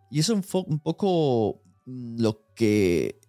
Y 0.10 0.20
eso 0.20 0.34
es 0.34 0.54
un 0.54 0.80
poco 0.80 1.62
lo 1.88 2.46
que 2.54 3.20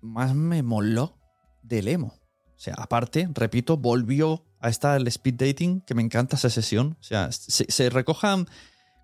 más 0.00 0.34
me 0.34 0.62
moló 0.62 1.18
del 1.62 1.88
emo. 1.88 2.14
O 2.56 2.58
sea, 2.64 2.74
aparte, 2.78 3.28
repito, 3.34 3.76
volvió 3.76 4.46
a 4.60 4.70
estar 4.70 4.98
el 4.98 5.06
speed 5.06 5.34
dating, 5.34 5.80
que 5.82 5.94
me 5.94 6.02
encanta 6.02 6.36
esa 6.36 6.48
sesión. 6.48 6.96
O 6.98 7.02
sea, 7.02 7.30
se, 7.30 7.90
recojan 7.90 8.48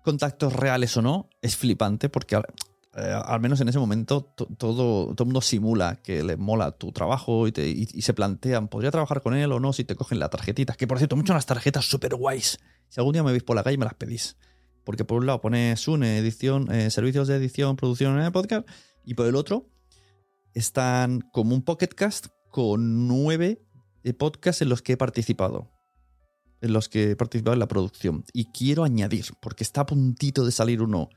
contactos 0.03 0.53
reales 0.53 0.97
o 0.97 1.03
no, 1.03 1.29
es 1.43 1.55
flipante 1.55 2.09
porque 2.09 2.41
eh, 2.95 3.21
al 3.23 3.39
menos 3.39 3.61
en 3.61 3.69
ese 3.69 3.77
momento 3.77 4.23
todo, 4.57 5.13
todo 5.13 5.15
el 5.19 5.25
mundo 5.25 5.41
simula 5.41 5.97
que 6.01 6.23
le 6.23 6.37
mola 6.37 6.71
tu 6.71 6.91
trabajo 6.91 7.47
y, 7.47 7.85
se 8.01 8.13
plantean, 8.15 8.67
¿podría 8.67 8.89
trabajar 8.89 9.21
con 9.21 9.35
él 9.35 9.51
o 9.51 9.59
no 9.59 9.73
si 9.73 9.83
te 9.83 9.95
cogen 9.95 10.17
las 10.17 10.31
tarjetitas? 10.31 10.75
Que 10.75 10.87
por 10.87 10.97
cierto, 10.97 11.15
muchas 11.15 11.35
las 11.35 11.45
tarjetas 11.45 11.85
súper 11.85 12.15
guays. 12.15 12.59
Si 12.89 12.99
algún 12.99 13.13
día 13.13 13.21
me 13.21 13.31
veis 13.31 13.43
por 13.43 13.55
la 13.55 13.63
calle 13.63 13.77
me 13.77 13.85
las 13.85 13.93
pedís. 13.93 14.37
Porque 14.83 15.05
por 15.05 15.19
un 15.19 15.27
lado 15.27 15.41
pones 15.41 15.87
un 15.87 16.03
edición, 16.03 16.71
eh, 16.71 16.89
servicios 16.89 17.27
de 17.27 17.35
edición, 17.35 17.75
producción 17.75 18.17
en 18.17 18.25
el 18.25 18.31
podcast, 18.31 18.67
y 19.05 19.13
por 19.13 19.27
el 19.27 19.35
otro 19.35 19.67
están 20.53 21.21
como 21.31 21.55
un 21.55 21.63
podcast 21.63 22.27
con 22.49 23.07
nueve 23.07 23.61
podcasts 24.17 24.61
en 24.61 24.69
los 24.69 24.81
que 24.81 24.93
he 24.93 24.97
participado. 24.97 25.69
En 26.61 26.73
los 26.73 26.89
que 26.89 27.11
he 27.11 27.15
participado 27.15 27.53
en 27.53 27.59
la 27.59 27.67
producción. 27.67 28.23
Y 28.33 28.45
quiero 28.45 28.83
añadir, 28.83 29.25
porque 29.41 29.63
está 29.63 29.81
a 29.81 29.85
puntito 29.85 30.45
de 30.45 30.51
salir 30.51 30.81
uno 30.81 31.09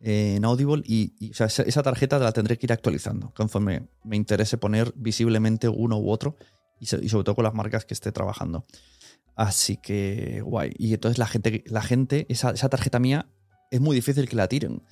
en 0.00 0.44
Audible 0.44 0.82
y, 0.84 1.14
esa 1.30 1.82
tarjeta 1.82 2.18
la 2.18 2.32
tendré 2.32 2.58
que 2.58 2.66
ir 2.66 2.72
actualizando 2.72 3.32
conforme 3.34 3.88
me 4.04 4.16
interese 4.16 4.58
poner 4.58 4.92
visiblemente 4.96 5.68
uno 5.68 5.96
u 5.98 6.10
otro 6.10 6.36
y, 6.80 6.86
sobre 6.86 7.24
todo 7.24 7.36
con 7.36 7.44
las 7.44 7.54
marcas 7.54 7.84
que 7.84 7.94
esté 7.94 8.10
trabajando. 8.10 8.64
Así 9.34 9.76
que 9.76 10.40
guay. 10.42 10.72
Y 10.78 10.94
entonces 10.94 11.18
la 11.18 11.26
gente, 11.26 11.64
la 11.66 11.82
gente 11.82 12.26
esa, 12.28 12.52
tarjeta 12.54 12.98
mía 12.98 13.30
es 13.70 13.80
muy 13.80 13.96
difícil 13.96 14.28
que 14.28 14.36
la 14.36 14.48
tiren 14.48 14.82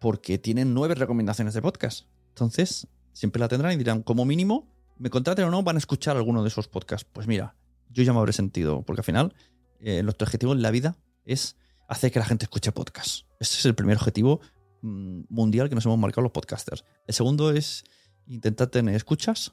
porque 0.00 0.38
tienen 0.38 0.74
nueve 0.74 0.94
recomendaciones 0.94 1.54
de 1.54 1.62
podcast. 1.62 2.06
Entonces, 2.28 2.88
siempre 3.12 3.40
la 3.40 3.48
tendrán 3.48 3.72
y 3.72 3.76
dirán, 3.76 4.02
como 4.02 4.24
mínimo, 4.24 4.68
me 4.98 5.10
contraten 5.10 5.46
o 5.46 5.50
no, 5.50 5.62
van 5.62 5.76
a 5.76 5.78
escuchar 5.78 6.16
alguno 6.16 6.42
de 6.42 6.48
esos 6.48 6.68
podcasts. 6.68 7.08
Pues 7.10 7.26
mira, 7.26 7.56
yo 7.88 8.02
ya 8.02 8.12
me 8.12 8.18
habré 8.18 8.32
sentido, 8.32 8.82
porque 8.82 9.00
al 9.00 9.04
final, 9.04 9.34
eh, 9.80 10.02
nuestro 10.02 10.26
objetivo 10.26 10.52
en 10.52 10.62
la 10.62 10.70
vida 10.70 10.98
es 11.24 11.56
hacer 11.88 12.10
que 12.10 12.18
la 12.18 12.24
gente 12.24 12.44
escuche 12.44 12.72
podcasts. 12.72 13.26
Ese 13.38 13.58
es 13.58 13.64
el 13.64 13.74
primer 13.74 13.96
objetivo 13.96 14.40
mm, 14.82 15.22
mundial 15.28 15.68
que 15.68 15.74
nos 15.74 15.86
hemos 15.86 15.98
marcado 15.98 16.22
los 16.22 16.32
podcasters. 16.32 16.84
El 17.06 17.14
segundo 17.14 17.50
es 17.50 17.84
intentar 18.26 18.68
tener 18.68 18.94
escuchas. 18.94 19.52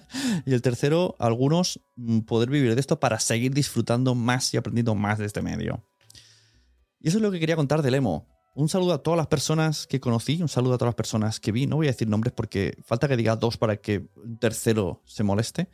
y 0.46 0.52
el 0.52 0.62
tercero, 0.62 1.16
algunos, 1.18 1.80
mm, 1.96 2.20
poder 2.20 2.50
vivir 2.50 2.74
de 2.74 2.80
esto 2.80 3.00
para 3.00 3.18
seguir 3.20 3.52
disfrutando 3.54 4.14
más 4.14 4.52
y 4.54 4.56
aprendiendo 4.56 4.94
más 4.94 5.18
de 5.18 5.26
este 5.26 5.42
medio. 5.42 5.84
Y 7.00 7.08
eso 7.08 7.18
es 7.18 7.22
lo 7.22 7.30
que 7.30 7.40
quería 7.40 7.56
contar 7.56 7.82
del 7.82 7.94
emo. 7.94 8.28
Un 8.54 8.68
saludo 8.68 8.92
a 8.92 9.02
todas 9.02 9.16
las 9.16 9.28
personas 9.28 9.86
que 9.86 9.98
conocí, 9.98 10.40
un 10.42 10.48
saludo 10.48 10.74
a 10.74 10.78
todas 10.78 10.90
las 10.90 10.94
personas 10.94 11.40
que 11.40 11.52
vi. 11.52 11.66
No 11.66 11.76
voy 11.76 11.86
a 11.86 11.90
decir 11.90 12.06
nombres 12.06 12.34
porque 12.34 12.76
falta 12.84 13.08
que 13.08 13.16
diga 13.16 13.34
dos 13.34 13.56
para 13.56 13.78
que 13.78 14.08
un 14.16 14.38
tercero 14.38 15.02
se 15.06 15.22
moleste. 15.22 15.68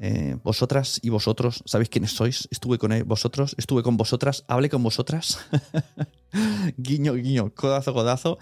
Eh, 0.00 0.36
vosotras 0.42 0.98
y 1.02 1.08
vosotros, 1.08 1.62
¿sabéis 1.66 1.88
quiénes 1.88 2.10
sois? 2.10 2.48
Estuve 2.50 2.78
con 2.78 2.90
vosotros, 3.06 3.54
estuve 3.58 3.82
con 3.82 3.96
vosotras, 3.96 4.44
hablé 4.48 4.68
con 4.68 4.82
vosotras. 4.82 5.38
guiño, 6.76 7.14
guiño, 7.14 7.54
codazo, 7.54 7.94
codazo. 7.94 8.38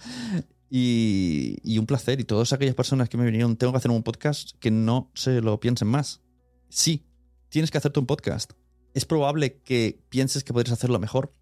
Y, 0.75 1.79
un 1.79 1.87
placer. 1.87 2.19
Y 2.21 2.25
todas 2.25 2.53
aquellas 2.53 2.75
personas 2.75 3.09
que 3.09 3.19
me 3.19 3.27
vinieron, 3.27 3.57
tengo 3.57 3.73
que 3.73 3.79
hacer 3.79 3.91
un 3.91 4.03
podcast, 4.03 4.53
que 4.59 4.71
no 4.71 5.11
se 5.15 5.43
lo 5.43 5.61
piensen 5.61 5.89
más. 5.89 6.23
Sí, 6.71 7.07
tienes 7.51 7.71
que 7.71 7.79
hacerte 7.79 8.01
un 8.01 8.07
podcast. 8.07 8.53
Es 8.95 9.05
probable 9.05 9.61
que 9.63 10.03
pienses 10.09 10.45
que 10.45 10.53
podrías 10.53 10.73
hacerlo 10.73 10.99
mejor, 10.99 11.35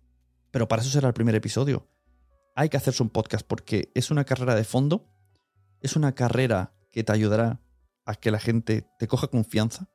pero 0.50 0.66
para 0.66 0.82
eso 0.82 0.90
será 0.90 1.08
el 1.08 1.14
primer 1.14 1.34
episodio 1.36 1.88
hay 2.54 2.68
que 2.68 2.76
hacerse 2.76 3.02
un 3.02 3.10
podcast 3.10 3.46
porque 3.46 3.90
es 3.94 4.10
una 4.10 4.24
carrera 4.24 4.54
de 4.54 4.64
fondo, 4.64 5.08
es 5.80 5.96
una 5.96 6.14
carrera 6.14 6.74
que 6.90 7.04
te 7.04 7.12
ayudará 7.12 7.60
a 8.04 8.14
que 8.14 8.30
la 8.30 8.38
gente 8.38 8.86
te 8.98 9.06
coja 9.06 9.28
confianza 9.28 9.88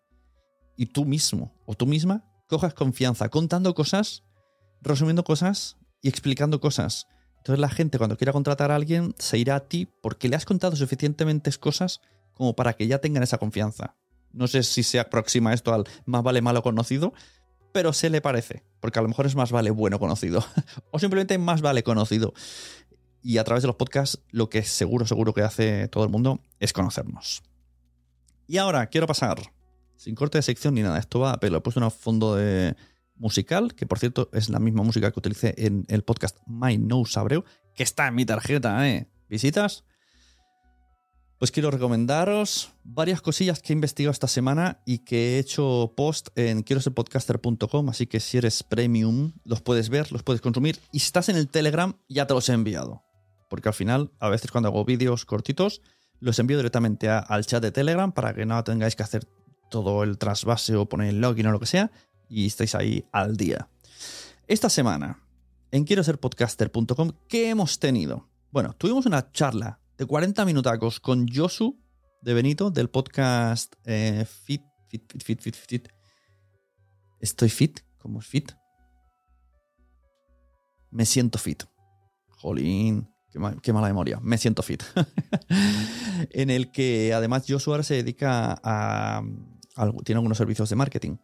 y 0.77 0.87
tú 0.87 1.05
mismo 1.05 1.53
o 1.65 1.75
tú 1.75 1.85
misma 1.85 2.25
cojas 2.47 2.73
confianza 2.73 3.29
contando 3.29 3.73
cosas, 3.75 4.23
resumiendo 4.81 5.23
cosas 5.23 5.77
y 6.01 6.09
explicando 6.09 6.59
cosas. 6.59 7.07
Entonces 7.45 7.59
la 7.59 7.69
gente 7.69 7.99
cuando 7.99 8.17
quiera 8.17 8.33
contratar 8.33 8.71
a 8.71 8.75
alguien 8.75 9.13
se 9.19 9.37
irá 9.37 9.55
a 9.55 9.59
ti 9.59 9.87
porque 10.01 10.29
le 10.29 10.35
has 10.35 10.45
contado 10.45 10.75
suficientemente 10.75 11.51
cosas 11.59 12.01
como 12.33 12.55
para 12.55 12.73
que 12.73 12.87
ya 12.87 12.97
tengan 12.97 13.21
esa 13.21 13.37
confianza. 13.37 13.95
No 14.33 14.47
sé 14.47 14.63
si 14.63 14.81
se 14.81 14.99
aproxima 14.99 15.53
esto 15.53 15.71
al 15.71 15.83
más 16.07 16.23
vale 16.23 16.41
malo 16.41 16.63
conocido, 16.63 17.13
pero 17.71 17.93
se 17.93 18.09
le 18.09 18.19
parece, 18.19 18.63
porque 18.79 18.97
a 18.97 19.03
lo 19.03 19.09
mejor 19.09 19.27
es 19.27 19.35
más 19.35 19.51
vale 19.51 19.69
bueno 19.69 19.99
conocido, 19.99 20.43
o 20.89 20.97
simplemente 20.97 21.37
más 21.37 21.61
vale 21.61 21.83
conocido. 21.83 22.33
Y 23.21 23.37
a 23.37 23.43
través 23.43 23.61
de 23.61 23.67
los 23.67 23.75
podcasts, 23.75 24.23
lo 24.31 24.49
que 24.49 24.63
seguro, 24.63 25.05
seguro 25.05 25.31
que 25.35 25.43
hace 25.43 25.87
todo 25.87 26.03
el 26.03 26.09
mundo 26.09 26.39
es 26.59 26.73
conocernos. 26.73 27.43
Y 28.47 28.57
ahora 28.57 28.87
quiero 28.87 29.05
pasar, 29.05 29.39
sin 29.97 30.15
corte 30.15 30.39
de 30.39 30.41
sección 30.41 30.73
ni 30.73 30.81
nada, 30.81 30.97
esto 30.97 31.19
va 31.19 31.33
a 31.33 31.39
pelo. 31.39 31.59
He 31.59 31.61
puesto 31.61 31.79
un 31.79 31.91
fondo 31.91 32.35
de 32.35 32.75
musical, 33.17 33.75
que 33.75 33.85
por 33.85 33.99
cierto 33.99 34.29
es 34.33 34.49
la 34.49 34.59
misma 34.59 34.83
música 34.83 35.11
que 35.11 35.19
utilicé 35.19 35.53
en 35.57 35.85
el 35.87 36.03
podcast 36.03 36.37
My 36.47 36.77
No 36.77 37.05
Sabreu, 37.05 37.43
que 37.75 37.83
está 37.83 38.07
en 38.07 38.15
mi 38.15 38.25
tarjeta, 38.25 38.87
¿eh? 38.89 39.09
¿Visitas? 39.29 39.83
Pues 41.37 41.51
quiero 41.51 41.69
recomendaros 41.69 42.71
varias 42.83 43.21
cosillas 43.21 43.61
que 43.61 43.73
he 43.73 43.75
investigado 43.75 44.11
esta 44.11 44.27
semana 44.27 44.81
y 44.85 44.99
que 44.99 45.35
he 45.35 45.39
hecho 45.39 45.93
post 45.95 46.29
en 46.35 46.63
quiero 46.63 46.81
ser 46.81 46.93
podcaster.com, 46.93 47.89
así 47.89 48.07
que 48.07 48.21
si 48.21 48.37
eres 48.37 48.63
premium 48.63 49.33
los 49.43 49.61
puedes 49.61 49.89
ver, 49.89 50.11
los 50.13 50.23
puedes 50.23 50.41
consumir 50.41 50.79
y 50.93 50.99
si 50.99 51.07
estás 51.07 51.27
en 51.27 51.35
el 51.35 51.49
Telegram 51.49 51.93
ya 52.07 52.25
te 52.25 52.33
los 52.33 52.47
he 52.47 52.53
enviado. 52.53 53.03
Porque 53.49 53.67
al 53.67 53.75
final, 53.75 54.11
a 54.19 54.29
veces 54.29 54.49
cuando 54.49 54.69
hago 54.69 54.85
vídeos 54.85 55.25
cortitos, 55.25 55.81
los 56.21 56.39
envío 56.39 56.57
directamente 56.57 57.09
al 57.09 57.45
chat 57.45 57.61
de 57.61 57.71
Telegram 57.71 58.13
para 58.13 58.33
que 58.33 58.45
no 58.45 58.63
tengáis 58.63 58.95
que 58.95 59.03
hacer 59.03 59.25
todo 59.69 60.03
el 60.03 60.17
trasvase 60.17 60.75
o 60.75 60.87
poner 60.87 61.09
el 61.09 61.19
login 61.19 61.47
o 61.47 61.51
lo 61.51 61.59
que 61.59 61.65
sea 61.65 61.91
y 62.29 62.47
estéis 62.47 62.75
ahí 62.75 63.05
al 63.11 63.37
día. 63.37 63.69
Esta 64.47 64.69
semana, 64.69 65.23
en 65.71 65.83
quiero 65.83 66.03
ser 66.03 66.19
podcaster.com, 66.19 67.11
¿qué 67.27 67.49
hemos 67.49 67.79
tenido? 67.79 68.29
Bueno, 68.51 68.73
tuvimos 68.73 69.05
una 69.05 69.31
charla 69.31 69.79
de 69.97 70.05
40 70.05 70.45
minutacos 70.45 70.99
con 70.99 71.27
Josu 71.27 71.79
de 72.21 72.33
Benito 72.33 72.71
del 72.71 72.89
podcast 72.89 73.75
eh, 73.85 74.25
fit, 74.25 74.63
fit, 74.87 75.23
fit, 75.23 75.41
Fit, 75.41 75.55
Fit, 75.55 75.87
Estoy 77.19 77.49
fit, 77.49 77.79
¿cómo 77.97 78.19
es 78.19 78.25
fit? 78.25 78.51
Me 80.91 81.05
siento 81.05 81.37
fit. 81.37 81.63
Jolín, 82.27 83.09
qué, 83.61 83.73
mala 83.73 83.87
memoria. 83.87 84.19
Me 84.21 84.37
siento 84.37 84.63
fit. 84.63 84.83
en 86.29 86.49
el 86.49 86.71
que 86.71 87.13
además 87.13 87.45
Josu 87.47 87.71
ahora 87.71 87.83
se 87.83 87.95
dedica 87.95 88.59
a, 88.63 89.21
Tiene 90.03 90.17
algunos 90.17 90.37
servicios 90.37 90.69
de 90.69 90.75
marketing. 90.75 91.17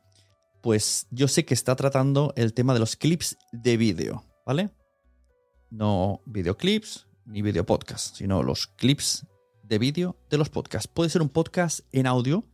Pues 0.61 1.07
yo 1.09 1.27
sé 1.27 1.45
que 1.45 1.53
está 1.53 1.75
tratando 1.75 2.33
el 2.35 2.53
tema 2.53 2.73
de 2.73 2.79
los 2.79 2.95
clips 2.95 3.37
de 3.51 3.77
vídeo, 3.77 4.23
¿vale? 4.45 4.69
No 5.69 6.21
videoclips, 6.25 7.07
ni 7.25 7.41
video 7.41 7.65
podcast, 7.65 8.15
sino 8.15 8.43
los 8.43 8.67
clips 8.67 9.25
de 9.63 9.79
vídeo 9.79 10.17
de 10.29 10.37
los 10.37 10.49
podcasts. 10.49 10.87
Puede 10.87 11.09
ser 11.09 11.21
un 11.21 11.29
podcast 11.29 11.79
en 11.91 12.05
audio, 12.05 12.45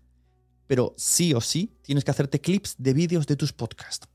pero 0.68 0.94
sí 0.98 1.34
o 1.34 1.42
sí 1.42 1.78
tienes 1.82 2.04
que 2.06 2.12
hacerte 2.12 2.40
clips 2.40 2.76
de 2.78 2.94
vídeos 2.94 3.28
de 3.28 3.36
tus 3.36 3.54
podcasts. 3.54 4.08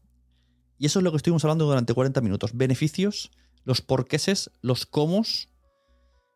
Y 0.78 0.86
eso 0.86 0.98
es 0.98 1.02
lo 1.04 1.10
que 1.10 1.16
estuvimos 1.16 1.44
hablando 1.44 1.66
durante 1.66 1.94
40 1.94 2.20
minutos. 2.22 2.56
Beneficios, 2.56 3.30
los 3.64 3.80
porqueses, 3.80 4.50
los 4.62 4.86
cómo, 4.86 5.22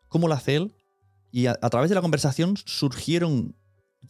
cómo 0.08 0.28
lo 0.28 0.34
hace 0.34 0.56
él. 0.56 0.76
Y 1.32 1.46
a, 1.46 1.54
través 1.56 1.88
de 1.88 1.94
la 1.94 2.00
conversación 2.00 2.56
surgieron... 2.56 3.56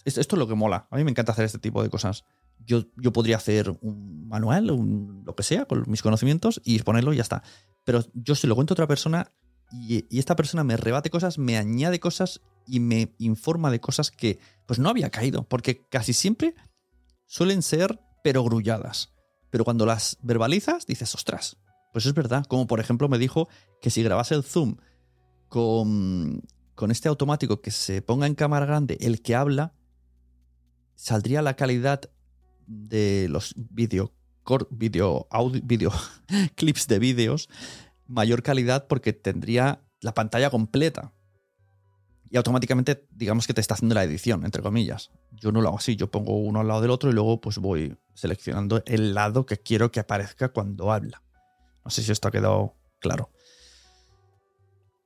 Esto 0.04 0.20
es 0.20 0.32
lo 0.32 0.46
que 0.46 0.54
mola. 0.54 0.88
A 0.90 0.96
mí 0.96 1.04
me 1.04 1.10
encanta 1.10 1.32
hacer 1.32 1.46
este 1.46 1.58
tipo 1.58 1.82
de 1.82 1.88
cosas. 1.88 2.24
Yo, 2.64 2.84
yo 2.96 3.12
podría 3.12 3.36
hacer 3.36 3.76
un 3.80 4.28
manual, 4.28 4.70
un, 4.70 5.22
lo 5.24 5.34
que 5.34 5.42
sea, 5.42 5.66
con 5.66 5.84
mis 5.86 6.02
conocimientos 6.02 6.60
y 6.64 6.74
exponerlo 6.74 7.12
y 7.12 7.16
ya 7.16 7.22
está. 7.22 7.42
Pero 7.84 8.04
yo 8.14 8.34
si 8.34 8.46
lo 8.46 8.54
cuento 8.54 8.72
a 8.72 8.76
otra 8.76 8.88
persona, 8.88 9.32
y, 9.70 10.18
esta 10.18 10.36
persona 10.36 10.64
me 10.64 10.76
rebate 10.76 11.10
cosas, 11.10 11.38
me 11.38 11.56
añade 11.56 12.00
cosas 12.00 12.40
y 12.66 12.80
me 12.80 13.14
informa 13.18 13.70
de 13.70 13.80
cosas 13.80 14.10
que 14.10 14.38
pues 14.66 14.78
no 14.78 14.88
había 14.88 15.10
caído, 15.10 15.44
porque 15.44 15.86
casi 15.88 16.12
siempre 16.12 16.54
suelen 17.26 17.62
ser 17.62 18.00
pero 18.22 18.42
grulladas. 18.42 19.12
Pero 19.50 19.64
cuando 19.64 19.86
las 19.86 20.18
verbalizas, 20.22 20.86
dices, 20.86 21.14
ostras, 21.14 21.58
pues 21.92 22.06
es 22.06 22.14
verdad. 22.14 22.44
Como 22.46 22.66
por 22.66 22.80
ejemplo 22.80 23.08
me 23.08 23.18
dijo 23.18 23.48
que 23.80 23.90
si 23.90 24.02
grabase 24.02 24.34
el 24.34 24.42
zoom 24.42 24.76
con, 25.48 26.42
con 26.74 26.90
este 26.90 27.08
automático 27.08 27.60
que 27.60 27.70
se 27.70 28.02
ponga 28.02 28.26
en 28.26 28.34
cámara 28.34 28.66
grande, 28.66 28.98
el 29.00 29.22
que 29.22 29.36
habla, 29.36 29.72
saldría 30.96 31.42
la 31.42 31.54
calidad 31.54 32.10
de 32.66 33.28
los 33.28 33.54
video, 33.56 34.12
clips 36.54 36.88
de 36.88 36.98
vídeos, 36.98 37.48
mayor 38.06 38.42
calidad 38.42 38.86
porque 38.86 39.12
tendría 39.12 39.82
la 40.00 40.14
pantalla 40.14 40.50
completa. 40.50 41.12
Y 42.28 42.36
automáticamente, 42.36 43.06
digamos 43.10 43.46
que 43.46 43.54
te 43.54 43.60
está 43.60 43.74
haciendo 43.74 43.94
la 43.94 44.02
edición, 44.02 44.44
entre 44.44 44.62
comillas. 44.62 45.12
Yo 45.32 45.52
no 45.52 45.60
lo 45.60 45.68
hago 45.68 45.78
así, 45.78 45.94
yo 45.94 46.10
pongo 46.10 46.38
uno 46.38 46.60
al 46.60 46.68
lado 46.68 46.80
del 46.80 46.90
otro 46.90 47.08
y 47.08 47.12
luego 47.12 47.40
pues 47.40 47.58
voy 47.58 47.96
seleccionando 48.14 48.82
el 48.86 49.14
lado 49.14 49.46
que 49.46 49.58
quiero 49.58 49.92
que 49.92 50.00
aparezca 50.00 50.48
cuando 50.48 50.92
habla. 50.92 51.22
No 51.84 51.90
sé 51.90 52.02
si 52.02 52.10
esto 52.10 52.28
ha 52.28 52.32
quedado 52.32 52.74
claro. 52.98 53.30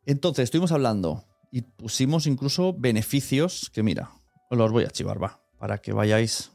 Entonces, 0.07 0.45
estuvimos 0.45 0.73
hablando 0.73 1.25
y 1.53 1.63
pusimos 1.63 2.27
incluso 2.27 2.73
beneficios 2.73 3.71
que, 3.73 3.83
mira, 3.83 4.11
os 4.51 4.57
los 4.57 4.73
voy 4.73 4.85
a 4.85 4.91
chivar, 4.91 5.23
va, 5.23 5.43
para 5.59 5.79
que 5.79 5.93
vayáis. 5.93 6.53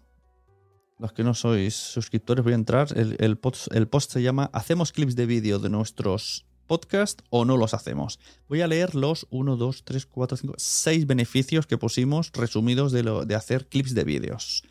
Los 0.98 1.12
que 1.12 1.24
no 1.24 1.34
sois 1.34 1.75
suscriptores, 1.75 2.44
voy 2.44 2.54
a 2.54 2.56
entrar. 2.56 2.88
El, 2.96 3.38
post, 3.38 4.12
se 4.12 4.22
llama 4.22 4.50
¿Hacemos 4.54 4.94
clips 4.94 5.16
de 5.16 5.25
vídeo 5.25 5.60
de 5.60 5.70
nuestros 5.70 6.46
podcasts 6.68 7.22
o 7.30 7.44
no 7.44 7.58
los 7.58 7.74
hacemos? 7.74 8.20
Voy 8.48 8.62
a 8.62 8.68
leer 8.68 8.96
los 8.96 9.28
1, 9.30 9.58
2, 9.58 9.84
3, 9.84 10.06
4, 10.06 10.38
5, 10.38 10.54
6 10.58 11.06
beneficios 11.06 11.68
que 11.68 11.78
pusimos 11.78 12.32
resumidos 12.32 12.94
de, 12.94 13.04
lo, 13.04 13.25
de 13.25 13.36
hacer 13.36 13.68
clips 13.68 13.94
de 13.94 14.06
vídeos. 14.06 14.64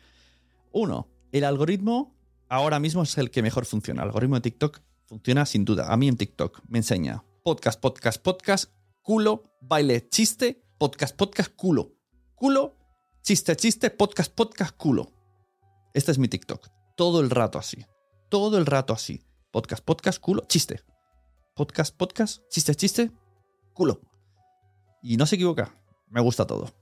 Uno, 0.71 1.07
el 1.31 1.43
algoritmo 1.43 2.15
ahora 2.49 2.79
mismo 2.79 3.03
es 3.03 3.15
el 3.19 3.29
que 3.29 3.43
mejor 3.43 3.65
funciona. 3.65 4.01
El 4.01 4.07
algoritmo 4.07 4.35
de 4.35 4.41
TikTok 4.41 4.79
funciona 5.05 5.45
sin 5.45 5.63
duda. 5.63 5.93
A 5.93 5.97
mí 5.97 6.07
en 6.07 6.17
TikTok 6.17 6.61
me 6.67 6.79
enseña 6.79 7.23
podcast, 7.43 7.79
podcast, 7.79 8.19
podcast, 8.19 8.71
culo, 9.03 9.43
baile, 9.61 10.09
chiste, 10.09 10.65
podcast, 10.79 11.15
podcast, 11.15 11.55
culo. 11.55 11.91
Culo, 12.33 12.75
chiste, 13.21 13.55
chiste, 13.55 13.91
podcast, 13.91 14.33
podcast, 14.33 14.75
culo. 14.75 15.14
Este 15.95 16.11
es 16.11 16.19
mi 16.19 16.27
TikTok. 16.27 16.67
Todo 16.97 17.21
el 17.21 17.29
rato 17.29 17.57
así. 17.57 17.85
Todo 18.29 18.57
el 18.57 18.65
rato 18.65 18.91
así. 18.91 19.23
Podcast, 19.49 19.81
podcast, 19.81 20.19
culo, 20.19 20.43
chiste. 20.45 20.81
Podcast, 21.55 21.95
podcast, 21.95 22.41
chiste, 22.49 22.75
chiste, 22.75 23.11
culo. 23.71 24.01
Y 25.01 25.15
no 25.15 25.25
se 25.25 25.35
equivoca. 25.35 25.73
Me 26.09 26.19
gusta 26.19 26.45
todo. 26.45 26.75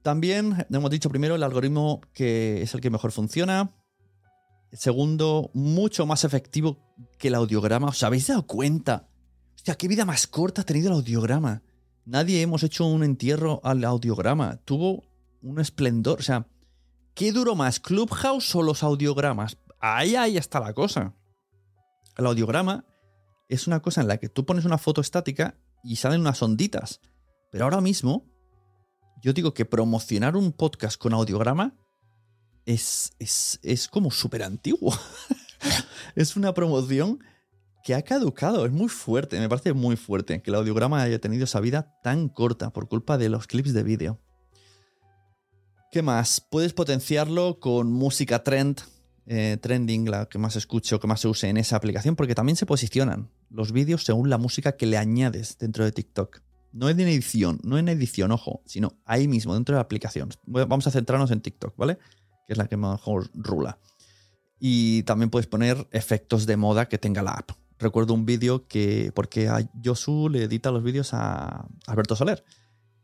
También 0.00 0.64
hemos 0.70 0.92
dicho 0.92 1.10
primero 1.10 1.34
el 1.34 1.42
algoritmo 1.42 2.02
que 2.14 2.62
es 2.62 2.72
el 2.72 2.80
que 2.80 2.90
mejor 2.90 3.10
funciona. 3.10 3.74
Segundo, 4.70 5.50
mucho 5.52 6.06
más 6.06 6.22
efectivo 6.22 6.78
que 7.18 7.28
el 7.28 7.34
audiograma. 7.34 7.88
¿Os 7.88 8.04
habéis 8.04 8.28
dado 8.28 8.46
cuenta? 8.46 9.08
Hostia, 9.56 9.74
qué 9.74 9.88
vida 9.88 10.04
más 10.04 10.28
corta 10.28 10.62
ha 10.62 10.64
tenido 10.64 10.90
el 10.90 10.98
audiograma. 10.98 11.64
Nadie 12.04 12.42
hemos 12.42 12.62
hecho 12.62 12.86
un 12.86 13.02
entierro 13.02 13.60
al 13.64 13.82
audiograma. 13.82 14.58
Tuvo 14.58 15.02
un 15.42 15.58
esplendor. 15.58 16.20
O 16.20 16.22
sea, 16.22 16.46
¿qué 17.14 17.32
duró 17.32 17.54
más? 17.54 17.80
¿Clubhouse 17.80 18.54
o 18.54 18.62
los 18.62 18.82
audiogramas? 18.82 19.56
Ahí, 19.80 20.16
ahí 20.16 20.36
está 20.36 20.60
la 20.60 20.72
cosa. 20.72 21.14
El 22.16 22.26
audiograma 22.26 22.84
es 23.48 23.66
una 23.66 23.80
cosa 23.80 24.00
en 24.00 24.08
la 24.08 24.18
que 24.18 24.28
tú 24.28 24.46
pones 24.46 24.64
una 24.64 24.78
foto 24.78 25.00
estática 25.00 25.56
y 25.82 25.96
salen 25.96 26.20
unas 26.20 26.42
onditas. 26.42 27.00
Pero 27.50 27.64
ahora 27.64 27.80
mismo, 27.80 28.26
yo 29.22 29.32
digo 29.32 29.54
que 29.54 29.64
promocionar 29.64 30.36
un 30.36 30.52
podcast 30.52 30.98
con 30.98 31.12
audiograma 31.12 31.74
es, 32.64 33.12
es, 33.18 33.58
es 33.62 33.88
como 33.88 34.10
súper 34.10 34.42
antiguo. 34.42 34.94
es 36.14 36.36
una 36.36 36.54
promoción 36.54 37.18
que 37.82 37.94
ha 37.94 38.02
caducado. 38.02 38.64
Es 38.66 38.72
muy 38.72 38.88
fuerte, 38.88 39.38
me 39.38 39.48
parece 39.48 39.72
muy 39.72 39.96
fuerte 39.96 40.40
que 40.42 40.50
el 40.50 40.56
audiograma 40.56 41.02
haya 41.02 41.18
tenido 41.18 41.44
esa 41.44 41.60
vida 41.60 41.98
tan 42.02 42.28
corta 42.28 42.72
por 42.72 42.88
culpa 42.88 43.18
de 43.18 43.28
los 43.28 43.46
clips 43.46 43.72
de 43.72 43.82
vídeo. 43.82 44.20
¿Qué 45.92 46.00
más? 46.00 46.40
Puedes 46.40 46.72
potenciarlo 46.72 47.60
con 47.60 47.92
música 47.92 48.42
trend, 48.42 48.80
eh, 49.26 49.58
trending, 49.60 50.10
la 50.10 50.24
que 50.24 50.38
más 50.38 50.56
escuche 50.56 50.94
o 50.94 51.00
que 51.00 51.06
más 51.06 51.20
se 51.20 51.28
use 51.28 51.50
en 51.50 51.58
esa 51.58 51.76
aplicación, 51.76 52.16
porque 52.16 52.34
también 52.34 52.56
se 52.56 52.64
posicionan 52.64 53.28
los 53.50 53.72
vídeos 53.72 54.02
según 54.02 54.30
la 54.30 54.38
música 54.38 54.78
que 54.78 54.86
le 54.86 54.96
añades 54.96 55.58
dentro 55.58 55.84
de 55.84 55.92
TikTok. 55.92 56.40
No 56.72 56.88
en 56.88 56.98
edición, 57.00 57.60
no 57.62 57.76
en 57.76 57.90
edición, 57.90 58.32
ojo, 58.32 58.62
sino 58.64 58.94
ahí 59.04 59.28
mismo, 59.28 59.52
dentro 59.52 59.74
de 59.74 59.80
la 59.80 59.82
aplicación. 59.82 60.30
Vamos 60.46 60.86
a 60.86 60.90
centrarnos 60.92 61.30
en 61.30 61.42
TikTok, 61.42 61.76
¿vale? 61.76 61.98
Que 62.46 62.54
es 62.54 62.56
la 62.56 62.68
que 62.68 62.78
mejor 62.78 63.30
rula. 63.34 63.78
Y 64.58 65.02
también 65.02 65.28
puedes 65.28 65.46
poner 65.46 65.88
efectos 65.90 66.46
de 66.46 66.56
moda 66.56 66.88
que 66.88 66.96
tenga 66.96 67.20
la 67.20 67.32
app. 67.32 67.50
Recuerdo 67.78 68.14
un 68.14 68.24
vídeo 68.24 68.66
que, 68.66 69.12
porque 69.14 69.46
a 69.48 69.58
Josu 69.84 70.30
le 70.30 70.44
edita 70.44 70.70
los 70.70 70.82
vídeos 70.82 71.12
a 71.12 71.68
Alberto 71.86 72.16
Soler. 72.16 72.42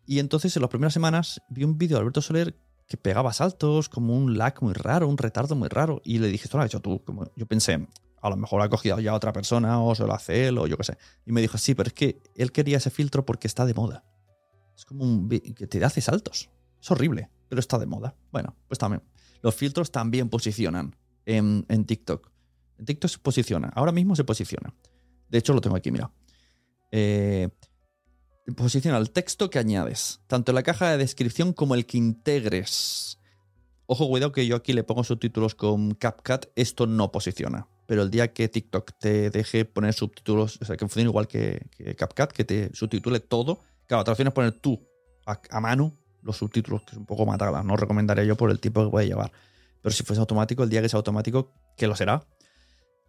Y 0.07 0.21
entonces 0.21 0.57
en 0.57 0.63
las 0.63 0.71
primeras 0.71 0.95
semanas 0.95 1.43
vi 1.51 1.65
un 1.65 1.77
vídeo 1.77 1.99
de 1.99 2.01
Alberto 2.01 2.23
Soler 2.23 2.57
que 2.89 2.97
pegaba 2.97 3.33
saltos, 3.33 3.89
como 3.89 4.17
un 4.17 4.39
lag 4.39 4.55
muy 4.63 4.73
raro, 4.73 5.09
un 5.09 5.19
retardo 5.19 5.55
muy 5.55 5.69
raro. 5.69 6.01
Y 6.05 6.19
le 6.19 6.29
dije, 6.29 6.45
esto 6.45 6.57
lo 6.57 6.65
has 6.65 6.71
hecho 6.71 6.81
tú. 6.81 7.05
Como 7.05 7.31
yo 7.37 7.47
pensé, 7.47 7.87
a 8.21 8.31
lo 8.31 8.37
mejor 8.37 8.63
ha 8.63 8.69
cogido 8.69 8.99
ya 8.99 9.15
otra 9.15 9.33
persona 9.33 9.81
o 9.83 9.95
se 9.95 10.05
lo 10.05 10.15
hace 10.15 10.49
él 10.49 10.59
o 10.59 10.67
yo 10.67 10.77
qué 10.79 10.85
sé. 10.85 10.99
Y 11.27 11.33
me 11.33 11.41
dijo, 11.43 11.59
sí, 11.59 11.75
pero 11.75 11.89
es 11.89 11.93
que 11.93 12.23
él 12.35 12.51
quería 12.51 12.79
ese 12.79 12.91
filtro 12.91 13.25
porque 13.27 13.47
está 13.47 13.67
de 13.67 13.75
moda. 13.75 14.05
Es 14.75 14.85
como 14.85 15.05
un 15.05 15.29
que 15.29 15.67
te 15.67 15.85
hace 15.85 16.01
saltos. 16.01 16.51
Es 16.81 16.91
horrible, 16.91 17.31
pero 17.49 17.61
está 17.61 17.79
de 17.79 17.87
moda. 17.87 18.17
Bueno, 18.33 18.57
pues 18.69 18.79
también. 18.79 19.03
Los 19.43 19.55
filtros 19.55 19.93
también 19.93 20.31
posicionan 20.31 20.97
en, 21.27 21.67
en 21.69 21.85
TikTok. 21.85 22.31
En 22.79 22.87
TikTok 22.87 23.11
se 23.11 23.19
posiciona. 23.19 23.69
Ahora 23.75 23.93
mismo 23.93 24.17
se 24.17 24.25
posiciona. 24.25 24.75
De 25.29 25.39
hecho, 25.39 25.53
lo 25.53 25.61
tengo 25.61 25.77
aquí, 25.77 25.91
mira. 25.91 26.11
Eh, 26.91 27.51
posiciona 28.57 28.99
el 28.99 29.11
texto 29.11 29.51
que 29.51 29.59
añades, 29.59 30.21
tanto 30.27 30.53
en 30.53 30.57
la 30.57 30.63
caja 30.63 30.91
de 30.91 30.99
descripción 30.99 31.53
como 31.53 31.75
el 31.75 31.87
que 31.87 31.99
integres. 31.99 33.19
Ojo, 33.87 34.09
cuidado 34.09 34.33
que 34.33 34.47
yo 34.47 34.57
aquí 34.57 34.73
le 34.73 34.85
pongo 34.85 35.05
subtítulos 35.05 35.55
con 35.55 35.95
CapCut, 35.95 36.47
esto 36.57 36.87
no 36.87 37.11
posiciona. 37.11 37.67
Pero 37.87 38.03
el 38.03 38.11
día 38.11 38.33
que 38.35 38.49
TikTok 38.49 38.93
te 38.99 39.31
deje 39.31 39.65
poner 39.65 39.95
subtítulos, 39.95 40.59
o 40.61 40.65
sea, 40.65 40.77
que 40.77 40.85
funcione 40.85 41.09
igual 41.09 41.27
que, 41.27 41.69
que 41.71 41.95
CapCut, 41.95 42.33
que 42.33 42.45
te 42.45 42.75
subtitule 42.75 43.21
todo, 43.21 43.61
claro, 43.87 44.05
te 44.05 44.25
lo 44.25 44.35
poner 44.35 44.53
tú 44.53 44.87
a, 45.27 45.61
mano 45.61 45.97
los 46.23 46.37
subtítulos, 46.37 46.83
que 46.83 46.93
es 46.93 46.99
un 46.99 47.07
poco 47.07 47.25
matada. 47.25 47.63
No 47.63 47.77
recomendaría 47.77 48.25
yo 48.25 48.37
por 48.37 48.51
el 48.51 48.61
tiempo 48.61 48.85
que 48.85 48.91
puede 48.91 49.07
llevar. 49.07 49.33
Pero 49.81 49.95
si 49.95 50.03
fuese 50.03 50.21
automático, 50.21 50.63
el 50.63 50.71
día 50.71 50.83
que 50.83 50.89
sea 50.89 50.99
automático, 50.99 51.53
que 51.77 51.87
lo 51.87 51.97
será, 51.97 52.27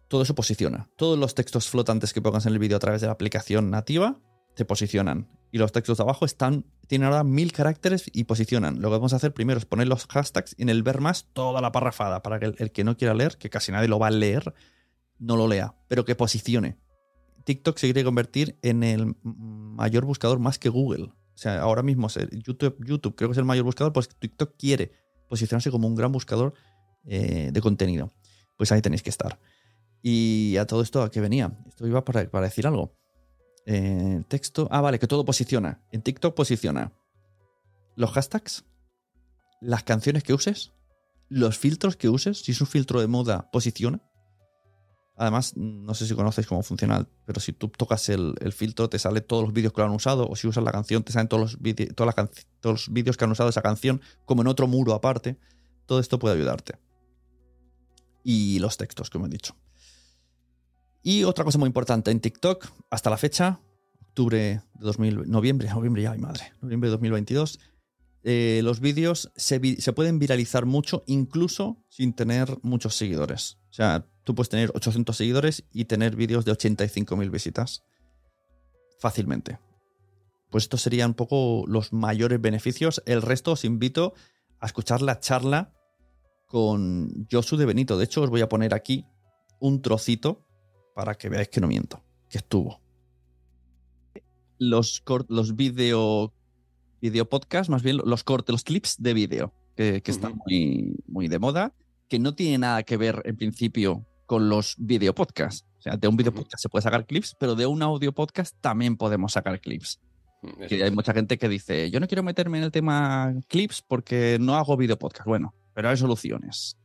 todo 0.08 0.22
eso 0.22 0.34
posiciona. 0.34 0.88
Todos 0.96 1.18
los 1.18 1.34
textos 1.34 1.68
flotantes 1.68 2.12
que 2.12 2.22
pongas 2.22 2.46
en 2.46 2.52
el 2.52 2.58
vídeo 2.58 2.76
a 2.76 2.80
través 2.80 3.00
de 3.00 3.06
la 3.06 3.12
aplicación 3.12 3.70
nativa 3.70 4.18
se 4.54 4.64
posicionan. 4.64 5.28
Y 5.52 5.58
los 5.58 5.72
textos 5.72 5.98
de 5.98 6.04
abajo 6.04 6.24
están, 6.24 6.64
tienen 6.86 7.08
ahora 7.08 7.24
mil 7.24 7.52
caracteres 7.52 8.10
y 8.12 8.24
posicionan. 8.24 8.80
Lo 8.80 8.88
que 8.88 8.96
vamos 8.96 9.12
a 9.12 9.16
hacer 9.16 9.32
primero 9.34 9.58
es 9.58 9.66
poner 9.66 9.88
los 9.88 10.06
hashtags 10.06 10.54
y 10.56 10.62
en 10.62 10.68
el 10.68 10.82
ver 10.82 11.00
más 11.00 11.26
toda 11.32 11.60
la 11.60 11.72
parrafada 11.72 12.22
para 12.22 12.38
que 12.38 12.54
el, 12.56 12.72
que 12.72 12.84
no 12.84 12.96
quiera 12.96 13.14
leer, 13.14 13.36
que 13.36 13.50
casi 13.50 13.72
nadie 13.72 13.88
lo 13.88 13.98
va 13.98 14.08
a 14.08 14.10
leer, 14.10 14.54
no 15.18 15.36
lo 15.36 15.48
lea, 15.48 15.74
pero 15.88 16.04
que 16.04 16.14
posicione. 16.14 16.78
TikTok 17.44 17.78
se 17.78 17.86
quiere 17.88 18.04
convertir 18.04 18.58
en 18.62 18.82
el 18.84 19.16
mayor 19.22 20.04
buscador 20.04 20.38
más 20.38 20.58
que 20.58 20.68
Google. 20.68 21.04
O 21.04 21.38
sea, 21.42 21.60
ahora 21.60 21.82
mismo 21.82 22.08
YouTube, 22.08 22.76
YouTube 22.84 23.14
creo 23.16 23.30
que 23.30 23.32
es 23.32 23.38
el 23.38 23.44
mayor 23.44 23.64
buscador, 23.64 23.92
pues 23.92 24.08
TikTok 24.08 24.56
quiere 24.56 24.92
posicionarse 25.28 25.70
como 25.70 25.88
un 25.88 25.94
gran 25.94 26.12
buscador 26.12 26.54
eh, 27.04 27.50
de 27.52 27.60
contenido. 27.60 28.12
Pues 28.56 28.70
ahí 28.72 28.82
tenéis 28.82 29.02
que 29.02 29.10
estar. 29.10 29.38
Y 30.02 30.56
a 30.58 30.66
todo 30.66 30.82
esto, 30.82 31.02
¿a 31.02 31.10
qué 31.10 31.20
venía? 31.20 31.58
Esto 31.66 31.86
iba 31.86 32.04
para, 32.04 32.30
para 32.30 32.46
decir 32.46 32.66
algo. 32.66 32.99
Eh, 33.66 34.22
texto. 34.28 34.68
Ah, 34.70 34.80
vale, 34.80 34.98
que 34.98 35.06
todo 35.06 35.24
posiciona. 35.24 35.82
En 35.92 36.02
TikTok 36.02 36.34
posiciona 36.34 36.92
los 37.96 38.12
hashtags, 38.12 38.64
las 39.60 39.82
canciones 39.84 40.22
que 40.22 40.32
uses, 40.32 40.72
los 41.28 41.58
filtros 41.58 41.96
que 41.96 42.08
uses. 42.08 42.40
Si 42.40 42.52
es 42.52 42.60
un 42.60 42.66
filtro 42.66 43.00
de 43.00 43.06
moda, 43.06 43.50
posiciona. 43.50 44.00
Además, 45.16 45.54
no 45.54 45.92
sé 45.94 46.06
si 46.06 46.14
conoces 46.14 46.46
cómo 46.46 46.62
funciona, 46.62 47.06
pero 47.26 47.40
si 47.40 47.52
tú 47.52 47.68
tocas 47.68 48.08
el, 48.08 48.34
filtro, 48.52 48.88
te 48.88 48.98
sale 48.98 49.20
todos 49.20 49.44
los 49.44 49.52
vídeos 49.52 49.74
que 49.74 49.82
lo 49.82 49.86
han 49.86 49.92
usado, 49.92 50.26
o 50.26 50.34
si 50.34 50.48
usas 50.48 50.64
la 50.64 50.72
canción, 50.72 51.02
te 51.02 51.12
salen 51.12 51.28
todos 51.28 51.42
los, 51.42 51.60
vídeos, 51.60 51.94
todos 51.94 52.88
los 52.88 53.16
que 53.18 53.24
han 53.24 53.30
usado 53.30 53.50
esa 53.50 53.60
canción, 53.60 54.00
como 54.24 54.40
en 54.40 54.48
otro 54.48 54.66
muro 54.66 54.94
aparte. 54.94 55.36
Todo 55.84 56.00
esto 56.00 56.18
puede 56.18 56.36
ayudarte. 56.36 56.78
Y 58.24 58.60
los 58.60 58.78
textos, 58.78 59.10
como 59.10 59.26
he 59.26 59.28
dicho. 59.28 59.54
Y 61.02 61.24
otra 61.24 61.44
cosa 61.44 61.58
muy 61.58 61.66
importante 61.66 62.10
en 62.10 62.20
TikTok, 62.20 62.66
hasta 62.90 63.10
la 63.10 63.16
fecha, 63.16 63.60
octubre 64.08 64.38
de 64.38 64.62
2000, 64.74 65.30
noviembre, 65.30 65.68
noviembre 65.68 66.02
ya, 66.02 66.12
ay 66.12 66.18
madre, 66.18 66.52
noviembre 66.60 66.88
de 66.88 66.92
2022, 66.92 67.58
eh, 68.22 68.60
los 68.62 68.80
vídeos 68.80 69.32
se, 69.34 69.60
se, 69.80 69.92
pueden 69.94 70.18
viralizar 70.18 70.66
mucho 70.66 71.04
incluso 71.06 71.78
sin 71.88 72.12
tener 72.12 72.58
muchos 72.62 72.94
seguidores. 72.96 73.58
O 73.70 73.72
sea, 73.72 74.06
tú 74.24 74.34
puedes 74.34 74.50
tener 74.50 74.70
800 74.74 75.16
seguidores 75.16 75.64
y 75.72 75.86
tener 75.86 76.16
vídeos 76.16 76.44
de 76.44 76.52
85.000 76.52 77.30
visitas 77.30 77.82
fácilmente. 78.98 79.58
Pues 80.50 80.64
estos 80.64 80.82
serían 80.82 81.10
un 81.10 81.14
poco 81.14 81.64
los 81.66 81.94
mayores 81.94 82.40
beneficios. 82.40 83.02
El 83.06 83.22
resto 83.22 83.52
os 83.52 83.64
invito 83.64 84.12
a 84.58 84.66
escuchar 84.66 85.00
la 85.00 85.20
charla 85.20 85.72
con 86.46 87.26
Josu 87.30 87.56
de 87.56 87.64
Benito. 87.64 87.96
De 87.96 88.04
hecho, 88.04 88.22
os 88.22 88.30
voy 88.30 88.42
a 88.42 88.48
poner 88.48 88.74
aquí 88.74 89.06
un 89.60 89.80
trocito 89.80 90.44
para 90.94 91.14
que 91.14 91.28
veáis 91.28 91.48
que 91.48 91.60
no 91.60 91.66
miento, 91.66 92.02
que 92.28 92.38
estuvo. 92.38 92.80
Los, 94.58 95.02
los 95.28 95.56
video, 95.56 96.32
video 97.00 97.28
podcast, 97.28 97.70
más 97.70 97.82
bien 97.82 97.98
los 98.04 98.24
cortes, 98.24 98.52
los 98.52 98.64
clips 98.64 98.96
de 98.98 99.14
vídeo, 99.14 99.54
que, 99.76 100.02
que 100.02 100.10
uh 100.10 100.14
-huh. 100.14 100.16
están 100.16 100.34
muy, 100.46 100.94
muy 101.06 101.28
de 101.28 101.38
moda. 101.38 101.72
que 102.08 102.18
no 102.18 102.34
tiene 102.34 102.58
nada 102.58 102.82
que 102.82 102.96
ver 102.96 103.22
en 103.24 103.36
principio 103.36 104.04
con 104.26 104.48
los 104.48 104.74
videopodcasts. 104.78 105.64
O 105.78 105.82
sea, 105.82 105.96
de 105.96 106.08
un 106.08 106.16
video 106.16 106.34
podcast 106.34 106.60
se 106.60 106.68
puede 106.68 106.82
sacar 106.82 107.06
clips, 107.06 107.36
pero 107.38 107.54
de 107.54 107.66
un 107.66 107.80
audio 107.82 108.12
podcast 108.12 108.54
también 108.60 108.96
podemos 108.96 109.32
sacar 109.32 109.60
clips. 109.60 110.00
Mm, 110.42 110.66
Que 110.68 110.82
hay 110.84 110.90
mucha 110.90 111.12
gente 111.14 111.38
que 111.38 111.48
dice, 111.48 111.88
yo 111.90 112.00
no 112.00 112.08
quiero 112.08 112.24
meterme 112.24 112.58
en 112.58 112.64
el 112.64 112.72
tema 112.72 113.32
clips 113.48 113.80
porque 113.86 114.38
no 114.40 114.56
hago 114.56 114.76
video 114.76 114.98
podcast. 114.98 115.26
Bueno, 115.26 115.54
pero 115.72 115.88
hay 115.88 115.96
soluciones. 115.96 116.76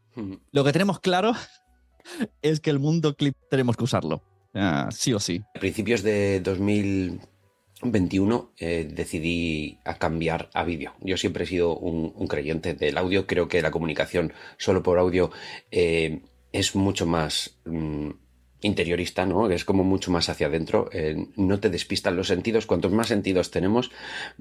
Lo 0.51 0.63
que 0.63 0.71
tenemos 0.71 0.99
claro 0.99 1.33
es 2.41 2.59
que 2.59 2.69
el 2.69 2.79
mundo 2.79 3.15
clip 3.15 3.35
tenemos 3.49 3.77
que 3.77 3.83
usarlo. 3.83 4.21
Sea, 4.53 4.89
sí 4.91 5.13
o 5.13 5.19
sí. 5.19 5.41
A 5.55 5.59
principios 5.59 6.03
de 6.03 6.39
2021 6.39 8.51
eh, 8.57 8.89
decidí 8.91 9.79
a 9.83 9.95
cambiar 9.95 10.49
a 10.53 10.63
vídeo. 10.63 10.93
Yo 11.01 11.17
siempre 11.17 11.43
he 11.43 11.47
sido 11.47 11.77
un, 11.77 12.13
un 12.15 12.27
creyente 12.27 12.73
del 12.73 12.97
audio. 12.97 13.27
Creo 13.27 13.47
que 13.47 13.61
la 13.61 13.71
comunicación 13.71 14.33
solo 14.57 14.81
por 14.81 14.97
audio 14.97 15.31
eh, 15.71 16.21
es 16.53 16.75
mucho 16.75 17.05
más 17.05 17.57
mm, 17.65 18.11
interiorista, 18.65 19.25
¿no? 19.25 19.49
Es 19.49 19.63
como 19.65 19.83
mucho 19.83 20.11
más 20.11 20.29
hacia 20.29 20.47
adentro. 20.47 20.89
eh, 20.91 21.15
no 21.35 21.59
te 21.59 21.69
despistan 21.69 22.15
los 22.15 22.27
sentidos. 22.27 22.65
Cuantos 22.65 22.91
más 22.91 23.07
sentidos 23.07 23.51
tenemos, 23.51 23.91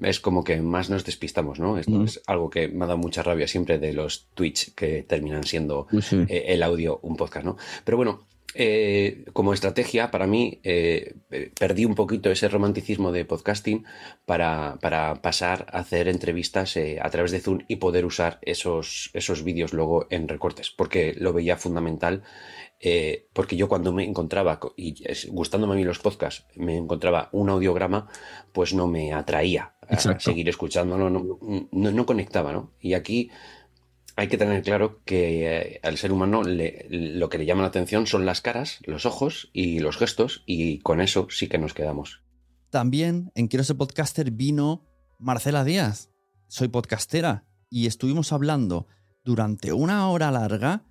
es 0.01 0.19
como 0.19 0.43
que 0.43 0.61
más 0.61 0.89
nos 0.89 1.05
despistamos, 1.05 1.59
¿no? 1.59 1.77
Esto 1.77 1.91
Mm. 1.99 2.05
es 2.05 2.21
algo 2.27 2.49
que 2.49 2.67
me 2.67 2.83
ha 2.85 2.87
dado 2.87 2.97
mucha 2.97 3.23
rabia 3.23 3.47
siempre 3.47 3.79
de 3.79 3.93
los 3.93 4.27
Twitch 4.33 4.73
que 4.75 5.03
terminan 5.03 5.43
siendo 5.43 5.87
eh, 6.27 6.45
el 6.47 6.63
audio 6.63 6.99
un 7.03 7.15
podcast, 7.15 7.45
¿no? 7.45 7.57
Pero 7.83 7.97
bueno, 7.97 8.27
eh, 8.57 9.25
como 9.33 9.53
estrategia, 9.53 10.11
para 10.11 10.27
mí, 10.27 10.61
eh, 10.63 11.15
perdí 11.59 11.83
un 11.83 11.93
poquito 11.93 12.31
ese 12.31 12.47
romanticismo 12.47 13.11
de 13.11 13.25
podcasting 13.25 13.83
para, 14.25 14.77
para 14.81 15.21
pasar 15.21 15.65
a 15.73 15.79
hacer 15.79 16.07
entrevistas 16.07 16.77
eh, 16.77 16.97
a 17.01 17.09
través 17.09 17.31
de 17.31 17.41
Zoom 17.41 17.59
y 17.67 17.75
poder 17.75 18.05
usar 18.05 18.39
esos, 18.43 19.09
esos 19.13 19.43
vídeos 19.43 19.73
luego 19.73 20.07
en 20.09 20.29
recortes, 20.29 20.71
porque 20.71 21.13
lo 21.17 21.33
veía 21.33 21.57
fundamental. 21.57 22.23
Eh, 22.87 23.27
porque 23.33 23.57
yo 23.57 23.67
cuando 23.67 23.91
me 23.91 24.03
encontraba, 24.03 24.59
co- 24.59 24.73
y 24.77 24.93
gustándome 25.29 25.73
a 25.73 25.77
mí 25.77 25.83
los 25.83 25.97
podcasts, 25.99 26.45
me 26.55 26.77
encontraba 26.77 27.29
un 27.31 27.49
audiograma, 27.49 28.07
pues 28.53 28.73
no 28.75 28.85
me 28.87 29.11
atraía 29.11 29.73
a 29.81 29.93
Exacto. 29.95 30.23
seguir 30.25 30.47
escuchándolo, 30.49 31.09
no, 31.09 31.39
no, 31.71 31.91
no 31.91 32.05
conectaba, 32.05 32.53
¿no? 32.53 32.73
Y 32.79 32.93
aquí 32.93 33.31
hay 34.15 34.27
que 34.27 34.37
tener 34.37 34.61
claro 34.61 35.01
que 35.03 35.21
eh, 35.75 35.79
al 35.83 35.97
ser 35.97 36.11
humano 36.11 36.43
le- 36.43 36.85
lo 36.89 37.27
que 37.27 37.37
le 37.39 37.45
llama 37.45 37.63
la 37.63 37.69
atención 37.69 38.05
son 38.07 38.25
las 38.25 38.41
caras, 38.41 38.79
los 38.85 39.05
ojos 39.05 39.49
y 39.51 39.79
los 39.79 39.97
gestos, 39.97 40.43
y 40.45 40.79
con 40.79 41.01
eso 41.01 41.27
sí 41.31 41.47
que 41.47 41.57
nos 41.57 41.73
quedamos. 41.73 42.21
También 42.69 43.31
en 43.35 43.47
Quiero 43.47 43.63
ser 43.63 43.77
podcaster 43.77 44.31
vino 44.31 44.85
Marcela 45.17 45.63
Díaz. 45.63 46.11
Soy 46.47 46.67
podcastera 46.67 47.45
y 47.69 47.87
estuvimos 47.87 48.31
hablando 48.31 48.85
durante 49.23 49.73
una 49.73 50.07
hora 50.09 50.29
larga, 50.31 50.83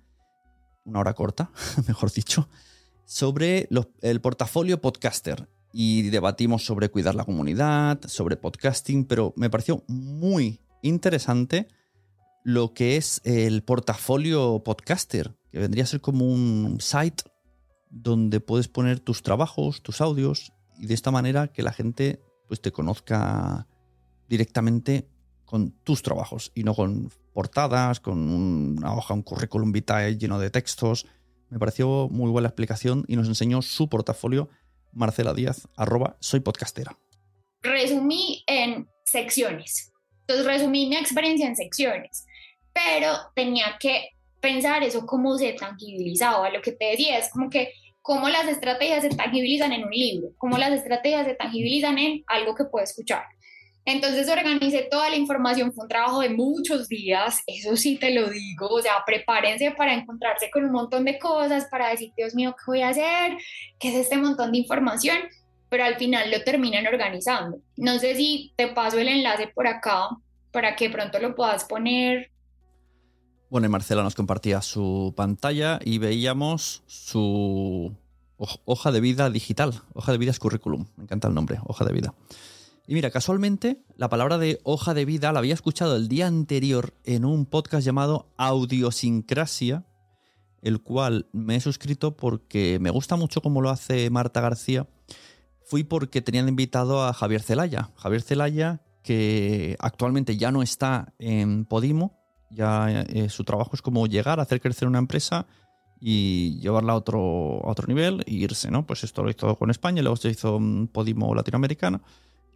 una 0.85 0.99
hora 0.99 1.13
corta, 1.13 1.51
mejor 1.87 2.11
dicho, 2.11 2.47
sobre 3.05 3.67
el 4.01 4.21
portafolio 4.21 4.79
podcaster. 4.81 5.49
Y 5.77 6.03
debatimos 6.03 6.65
sobre 6.65 6.89
cuidar 6.89 7.15
la 7.15 7.25
comunidad, 7.25 7.99
sobre 8.07 8.37
podcasting, 8.37 9.03
pero 9.03 9.33
me 9.35 9.49
pareció 9.49 9.83
muy 9.87 10.61
interesante 10.81 11.67
lo 12.45 12.73
que 12.73 12.95
es 12.95 13.19
el 13.25 13.61
portafolio 13.61 14.63
podcaster, 14.63 15.35
que 15.51 15.59
vendría 15.59 15.83
a 15.83 15.87
ser 15.87 15.99
como 15.99 16.25
un 16.25 16.77
site 16.79 17.23
donde 17.89 18.39
puedes 18.39 18.69
poner 18.69 19.01
tus 19.01 19.21
trabajos, 19.21 19.81
tus 19.81 19.99
audios, 19.99 20.53
y 20.77 20.85
de 20.85 20.93
esta 20.93 21.11
manera 21.11 21.47
que 21.47 21.63
la 21.63 21.73
gente 21.73 22.21
pues, 22.47 22.61
te 22.61 22.71
conozca 22.71 23.67
directamente 24.29 25.09
con 25.45 25.71
tus 25.83 26.01
trabajos 26.01 26.51
y 26.55 26.63
no 26.63 26.73
con 26.73 27.11
portadas, 27.33 27.99
con 27.99 28.29
una 28.29 28.95
hoja, 28.95 29.13
un 29.13 29.21
currículum 29.21 29.71
vitae 29.71 30.17
lleno 30.17 30.39
de 30.39 30.49
textos. 30.49 31.05
Me 31.49 31.59
pareció 31.59 32.09
muy 32.09 32.31
buena 32.31 32.47
explicación 32.47 33.05
y 33.07 33.15
nos 33.15 33.27
enseñó 33.27 33.61
su 33.61 33.89
portafolio 33.89 34.49
Marcela 34.93 35.33
Díaz, 35.33 35.67
arroba 35.75 36.17
soy 36.19 36.39
podcastera. 36.39 36.97
resumí 37.61 38.43
en 38.47 38.87
secciones. 39.03 39.91
Entonces 40.21 40.45
resumí 40.45 40.87
mi 40.87 40.95
experiencia 40.95 41.47
en 41.47 41.55
secciones, 41.55 42.25
pero 42.73 43.13
tenía 43.35 43.77
que 43.79 44.09
pensar 44.39 44.83
eso 44.83 45.05
cómo 45.05 45.37
se 45.37 45.53
tangibilizaba. 45.53 46.49
Lo 46.49 46.61
que 46.61 46.71
te 46.71 46.85
decía 46.85 47.19
es 47.19 47.29
como 47.29 47.49
que 47.49 47.73
cómo 48.01 48.29
las 48.29 48.47
estrategias 48.47 49.01
se 49.01 49.09
tangibilizan 49.09 49.71
en 49.73 49.83
un 49.83 49.91
libro, 49.91 50.29
cómo 50.37 50.57
las 50.57 50.71
estrategias 50.71 51.25
se 51.25 51.35
tangibilizan 51.35 51.97
en 51.97 52.23
algo 52.27 52.55
que 52.55 52.65
puedo 52.65 52.83
escuchar. 52.83 53.23
Entonces 53.85 54.27
organicé 54.29 54.87
toda 54.89 55.09
la 55.09 55.15
información, 55.15 55.71
fue 55.71 55.83
un 55.83 55.89
trabajo 55.89 56.21
de 56.21 56.29
muchos 56.29 56.87
días, 56.89 57.41
eso 57.45 57.75
sí 57.75 57.97
te 57.97 58.11
lo 58.13 58.29
digo, 58.29 58.67
o 58.67 58.81
sea, 58.81 58.93
prepárense 59.05 59.71
para 59.71 59.93
encontrarse 59.93 60.49
con 60.51 60.65
un 60.65 60.71
montón 60.71 61.05
de 61.05 61.19
cosas, 61.19 61.65
para 61.69 61.89
decir, 61.89 62.11
Dios 62.17 62.33
mío, 62.33 62.55
¿qué 62.57 62.63
voy 62.65 62.81
a 62.81 62.89
hacer? 62.89 63.37
¿Qué 63.79 63.89
es 63.89 63.95
este 63.95 64.17
montón 64.17 64.51
de 64.51 64.57
información? 64.59 65.17
pero 65.67 65.83
al 65.83 65.95
final 65.97 66.31
lo 66.31 66.41
terminan 66.43 66.85
organizando. 66.87 67.57
No 67.75 67.97
sé 67.99 68.15
si 68.15 68.53
te 68.55 68.67
paso 68.67 68.97
el 68.99 69.09
enlace 69.09 69.47
por 69.47 69.67
acá 69.67 70.09
para 70.51 70.75
que 70.75 70.89
pronto 70.89 71.19
lo 71.19 71.35
puedas 71.35 71.65
poner. 71.65 72.31
Bueno, 73.49 73.67
y 73.67 73.69
Marcela 73.69 74.01
nos 74.03 74.15
compartía 74.15 74.61
su 74.61 75.13
pantalla 75.17 75.79
y 75.83 75.97
veíamos 75.97 76.83
su 76.85 77.93
hoj- 78.37 78.61
hoja 78.63 78.91
de 78.91 79.01
vida 79.01 79.29
digital. 79.29 79.73
Hoja 79.93 80.11
de 80.13 80.17
vida 80.17 80.31
es 80.31 80.39
currículum. 80.39 80.85
Me 80.95 81.03
encanta 81.05 81.27
el 81.27 81.33
nombre, 81.33 81.57
hoja 81.65 81.83
de 81.83 81.93
vida. 81.93 82.13
Y 82.87 82.93
mira, 82.93 83.09
casualmente 83.09 83.83
la 83.97 84.09
palabra 84.09 84.37
de 84.37 84.59
hoja 84.63 84.93
de 84.93 85.05
vida 85.05 85.31
la 85.31 85.39
había 85.39 85.55
escuchado 85.55 85.95
el 85.95 86.07
día 86.07 86.27
anterior 86.27 86.93
en 87.03 87.25
un 87.25 87.47
podcast 87.47 87.83
llamado 87.83 88.31
Audiosincrasia, 88.37 89.85
el 90.61 90.81
cual 90.81 91.27
me 91.31 91.55
he 91.55 91.61
suscrito 91.61 92.15
porque 92.15 92.77
me 92.79 92.91
gusta 92.91 93.15
mucho 93.15 93.41
cómo 93.41 93.61
lo 93.61 93.71
hace 93.71 94.09
Marta 94.11 94.39
García. 94.39 94.87
Fui 95.63 95.83
porque 95.83 96.21
tenían 96.21 96.47
invitado 96.47 97.03
a 97.03 97.13
Javier 97.13 97.41
Celaya. 97.41 97.89
Javier 97.95 98.21
Celaya, 98.21 98.81
que 99.01 99.75
actualmente 99.79 100.37
ya 100.37 100.51
no 100.51 100.61
está 100.61 101.13
en 101.17 101.65
Podimo, 101.65 102.19
ya 102.51 103.01
eh, 103.01 103.29
su 103.29 103.43
trabajo 103.43 103.71
es 103.73 103.81
como 103.81 104.05
llegar 104.05 104.39
a 104.39 104.43
hacer 104.43 104.61
crecer 104.61 104.87
una 104.87 104.99
empresa 104.99 105.47
y 105.99 106.59
llevarla 106.59 106.93
a 106.93 106.97
otro, 106.97 107.65
a 107.65 107.71
otro 107.71 107.87
nivel 107.87 108.21
e 108.27 108.33
irse, 108.33 108.69
¿no? 108.69 108.85
Pues 108.85 109.03
esto 109.03 109.23
lo 109.23 109.31
hizo 109.31 109.55
con 109.55 109.71
España, 109.71 110.03
luego 110.03 110.17
se 110.17 110.29
hizo 110.29 110.59
Podimo 110.91 111.33
Latinoamericana, 111.33 112.01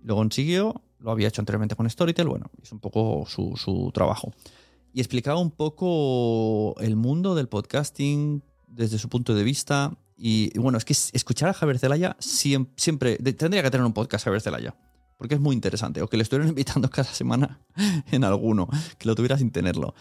luego 0.04 0.22
consiguió, 0.22 0.82
lo 1.00 1.12
había 1.12 1.28
hecho 1.28 1.42
anteriormente 1.42 1.76
con 1.76 1.90
Storytel, 1.90 2.28
bueno, 2.28 2.48
es 2.62 2.72
un 2.72 2.80
poco 2.80 3.26
su, 3.28 3.56
su 3.56 3.92
trabajo. 3.94 4.32
Y 4.94 5.00
explicaba 5.00 5.40
un 5.40 5.52
poco 5.52 6.76
el 6.80 6.96
mundo 6.96 7.36
del 7.36 7.48
podcasting 7.48 8.42
desde 8.68 8.98
su 8.98 9.08
punto 9.10 9.36
de 9.36 9.44
vista. 9.44 9.96
Y, 10.18 10.58
bueno, 10.58 10.78
es 10.78 10.86
que 10.86 10.94
es- 10.94 11.12
escuchar 11.14 11.50
a 11.50 11.54
Javier 11.54 11.80
Zelaya 11.80 12.18
siempre, 12.20 13.18
tendría 13.18 13.64
que 13.64 13.72
tener 13.72 13.86
un 13.86 13.94
podcast 13.94 14.26
Javier 14.26 14.42
Zelaya. 14.42 14.76
Porque 15.18 15.36
es 15.36 15.42
muy 15.42 15.54
interesante. 15.56 16.02
O 16.02 16.08
que 16.08 16.18
le 16.18 16.24
estuvieran 16.24 16.50
invitando 16.50 16.90
cada 16.90 17.14
semana 17.14 17.62
en 18.12 18.24
alguno. 18.24 18.68
Que 18.98 19.08
lo 19.08 19.16
tuviera 19.16 19.38
sin 19.38 19.52
tenerlo. 19.52 19.94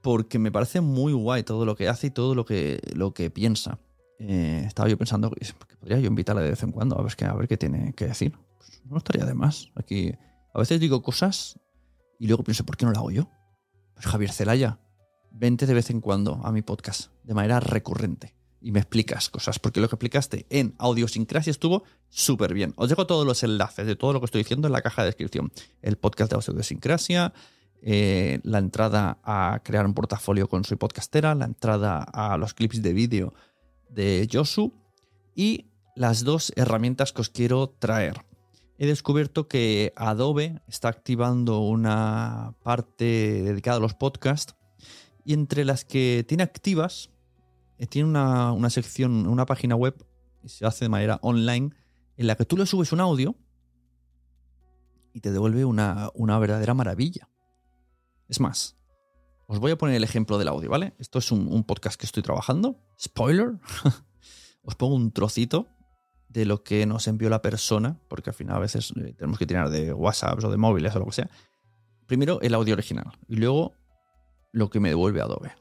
Porque 0.00 0.38
me 0.38 0.52
parece 0.52 0.80
muy 0.80 1.12
guay 1.12 1.42
todo 1.42 1.66
lo 1.66 1.76
que 1.76 1.88
hace 1.88 2.06
y 2.06 2.10
todo 2.10 2.34
lo 2.34 2.44
que, 2.44 2.80
lo 2.94 3.12
que 3.12 3.30
piensa. 3.30 3.78
Eh, 4.18 4.62
estaba 4.66 4.88
yo 4.88 4.96
pensando 4.96 5.30
que 5.30 5.46
podría 5.78 5.98
yo 5.98 6.06
invitarle 6.06 6.42
de 6.42 6.50
vez 6.50 6.62
en 6.62 6.72
cuando 6.72 6.98
a 6.98 7.02
ver 7.02 7.12
a 7.24 7.34
ver 7.34 7.48
qué 7.48 7.56
tiene 7.56 7.92
que 7.94 8.06
decir. 8.06 8.34
Pues 8.60 8.82
no 8.84 8.98
estaría 8.98 9.24
de 9.24 9.32
más. 9.32 9.70
Aquí 9.74 10.12
a 10.52 10.58
veces 10.58 10.80
digo 10.80 11.02
cosas 11.02 11.58
y 12.18 12.26
luego 12.26 12.44
pienso, 12.44 12.66
¿por 12.66 12.76
qué 12.76 12.84
no 12.84 12.92
lo 12.92 12.98
hago 12.98 13.10
yo? 13.10 13.30
Pues 13.94 14.04
Javier 14.04 14.30
Zelaya, 14.30 14.78
vente 15.30 15.64
de 15.64 15.72
vez 15.72 15.88
en 15.88 16.02
cuando 16.02 16.34
a 16.44 16.52
mi 16.52 16.60
podcast 16.60 17.10
de 17.24 17.32
manera 17.32 17.58
recurrente 17.60 18.34
y 18.60 18.72
me 18.72 18.80
explicas 18.80 19.30
cosas, 19.30 19.58
porque 19.58 19.80
lo 19.80 19.88
que 19.88 19.94
explicaste 19.94 20.44
en 20.50 20.74
Audiosincrasia 20.76 21.50
estuvo 21.50 21.84
súper 22.10 22.52
bien. 22.52 22.74
Os 22.76 22.90
dejo 22.90 23.06
todos 23.06 23.26
los 23.26 23.42
enlaces 23.42 23.86
de 23.86 23.96
todo 23.96 24.12
lo 24.12 24.20
que 24.20 24.26
estoy 24.26 24.42
diciendo 24.42 24.68
en 24.68 24.72
la 24.72 24.82
caja 24.82 25.00
de 25.00 25.06
descripción. 25.06 25.50
El 25.80 25.96
podcast 25.96 26.30
de 26.30 26.36
Audiosincrasia, 26.36 27.32
eh, 27.80 28.40
la 28.42 28.58
entrada 28.58 29.18
a 29.24 29.62
crear 29.64 29.86
un 29.86 29.94
portafolio 29.94 30.46
con 30.46 30.64
Soy 30.64 30.76
Podcastera, 30.76 31.34
la 31.34 31.46
entrada 31.46 32.02
a 32.02 32.36
los 32.36 32.52
clips 32.52 32.82
de 32.82 32.92
vídeo 32.92 33.32
de 33.88 34.28
Josu 34.30 34.74
y 35.34 35.70
las 35.96 36.24
dos 36.24 36.52
herramientas 36.56 37.12
que 37.12 37.22
os 37.22 37.30
quiero 37.30 37.70
traer. 37.78 38.29
He 38.82 38.86
descubierto 38.86 39.46
que 39.46 39.92
Adobe 39.94 40.62
está 40.66 40.88
activando 40.88 41.60
una 41.60 42.54
parte 42.62 43.04
dedicada 43.42 43.76
a 43.76 43.80
los 43.80 43.92
podcasts 43.92 44.56
y 45.22 45.34
entre 45.34 45.66
las 45.66 45.84
que 45.84 46.24
tiene 46.26 46.44
activas, 46.44 47.10
eh, 47.76 47.86
tiene 47.86 48.08
una, 48.08 48.52
una 48.52 48.70
sección, 48.70 49.26
una 49.26 49.44
página 49.44 49.76
web, 49.76 50.02
y 50.42 50.48
se 50.48 50.64
hace 50.64 50.86
de 50.86 50.88
manera 50.88 51.18
online, 51.20 51.74
en 52.16 52.26
la 52.26 52.36
que 52.36 52.46
tú 52.46 52.56
le 52.56 52.64
subes 52.64 52.90
un 52.92 53.00
audio 53.00 53.36
y 55.12 55.20
te 55.20 55.30
devuelve 55.30 55.66
una, 55.66 56.08
una 56.14 56.38
verdadera 56.38 56.72
maravilla. 56.72 57.28
Es 58.28 58.40
más, 58.40 58.78
os 59.46 59.58
voy 59.58 59.72
a 59.72 59.76
poner 59.76 59.96
el 59.96 60.04
ejemplo 60.04 60.38
del 60.38 60.48
audio, 60.48 60.70
¿vale? 60.70 60.94
Esto 60.98 61.18
es 61.18 61.30
un, 61.30 61.52
un 61.52 61.64
podcast 61.64 62.00
que 62.00 62.06
estoy 62.06 62.22
trabajando. 62.22 62.80
Spoiler. 62.98 63.58
os 64.62 64.74
pongo 64.74 64.94
un 64.94 65.12
trocito 65.12 65.68
de 66.30 66.44
lo 66.46 66.62
que 66.62 66.86
nos 66.86 67.08
envió 67.08 67.28
la 67.28 67.42
persona, 67.42 67.98
porque 68.08 68.30
al 68.30 68.34
final 68.34 68.56
a 68.56 68.60
veces 68.60 68.92
eh, 68.96 69.14
tenemos 69.14 69.38
que 69.38 69.46
tirar 69.46 69.68
de 69.68 69.92
WhatsApp 69.92 70.42
o 70.42 70.50
de 70.50 70.56
móviles 70.56 70.94
o 70.94 71.00
lo 71.00 71.06
que 71.06 71.12
sea. 71.12 71.30
Primero 72.06 72.40
el 72.40 72.54
audio 72.54 72.74
original 72.74 73.12
y 73.28 73.36
luego 73.36 73.74
lo 74.52 74.70
que 74.70 74.80
me 74.80 74.90
devuelve 74.90 75.20
Adobe. 75.20 75.52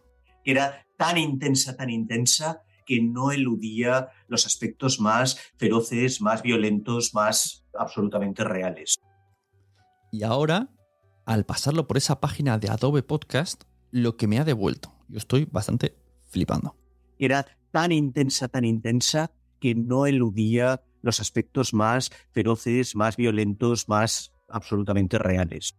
Era 0.46 0.86
tan 0.98 1.18
intensa, 1.18 1.76
tan 1.76 1.90
intensa, 1.90 2.64
que 2.86 3.02
no 3.02 3.32
eludía 3.32 4.10
los 4.28 4.48
aspectos 4.48 5.00
más 5.00 5.38
feroces, 5.58 6.22
más 6.22 6.42
violentos, 6.42 7.14
más 7.14 7.64
absolutamente 7.78 8.44
reales. 8.44 8.96
Y 10.12 10.24
ahora, 10.24 10.70
al 11.26 11.46
pasarlo 11.46 11.86
por 11.86 11.98
esa 11.98 12.20
página 12.20 12.58
de 12.58 12.70
Adobe 12.70 13.04
Podcast, 13.04 13.64
lo 13.92 14.18
que 14.18 14.28
me 14.28 14.40
ha 14.40 14.44
devuelto, 14.44 14.92
yo 15.08 15.20
estoy 15.20 15.46
bastante 15.46 15.96
flipando. 16.30 16.76
Era 17.20 17.46
tan 17.72 17.92
intensa, 17.92 18.48
tan 18.48 18.66
intensa, 18.66 19.32
que 19.60 19.76
no 19.76 20.06
eludía 20.06 20.82
los 21.02 21.20
aspectos 21.20 21.74
más 21.74 22.12
feroces, 22.32 22.96
más 22.96 23.18
violentos, 23.18 23.88
más 23.88 24.32
absolutamente 24.48 25.18
reales. 25.18 25.76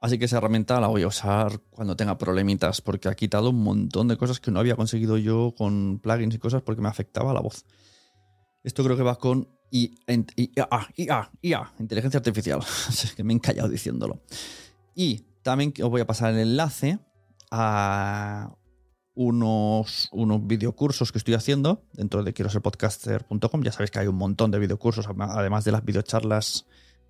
Así 0.00 0.18
que 0.18 0.26
esa 0.26 0.38
herramienta 0.38 0.80
la 0.80 0.88
voy 0.88 1.02
a 1.02 1.08
usar 1.08 1.60
cuando 1.70 1.96
tenga 1.96 2.18
problemitas, 2.18 2.80
porque 2.80 3.08
ha 3.08 3.14
quitado 3.14 3.50
un 3.50 3.62
montón 3.62 4.08
de 4.08 4.16
cosas 4.16 4.40
que 4.40 4.50
no 4.50 4.60
había 4.60 4.76
conseguido 4.76 5.16
yo 5.16 5.54
con 5.56 5.98
plugins 6.00 6.34
y 6.34 6.38
cosas 6.38 6.62
porque 6.62 6.82
me 6.82 6.88
afectaba 6.88 7.32
la 7.32 7.40
voz. 7.40 7.64
Esto 8.62 8.84
creo 8.84 8.96
que 8.96 9.02
va 9.02 9.16
con 9.16 9.48
IA, 9.70 9.96
IA, 10.96 11.30
IA, 11.42 11.72
inteligencia 11.78 12.18
artificial. 12.18 12.60
que 13.16 13.24
me 13.24 13.32
he 13.32 13.36
encallado 13.36 13.68
diciéndolo. 13.68 14.22
Y 14.94 15.24
también 15.42 15.72
os 15.82 15.90
voy 15.90 16.00
a 16.00 16.06
pasar 16.06 16.34
el 16.34 16.40
enlace 16.40 16.98
a 17.50 18.54
unos, 19.16 20.10
unos 20.12 20.46
videocursos 20.46 21.10
que 21.10 21.18
estoy 21.18 21.34
haciendo 21.34 21.82
dentro 21.94 22.22
de 22.22 22.34
quiero 22.34 22.50
ser 22.50 22.60
podcaster.com. 22.60 23.62
Ya 23.62 23.72
sabéis 23.72 23.90
que 23.90 23.98
hay 23.98 24.06
un 24.06 24.16
montón 24.16 24.50
de 24.50 24.58
videocursos, 24.58 25.06
además 25.08 25.64
de 25.64 25.72
las 25.72 25.84
videocharlas 25.84 26.66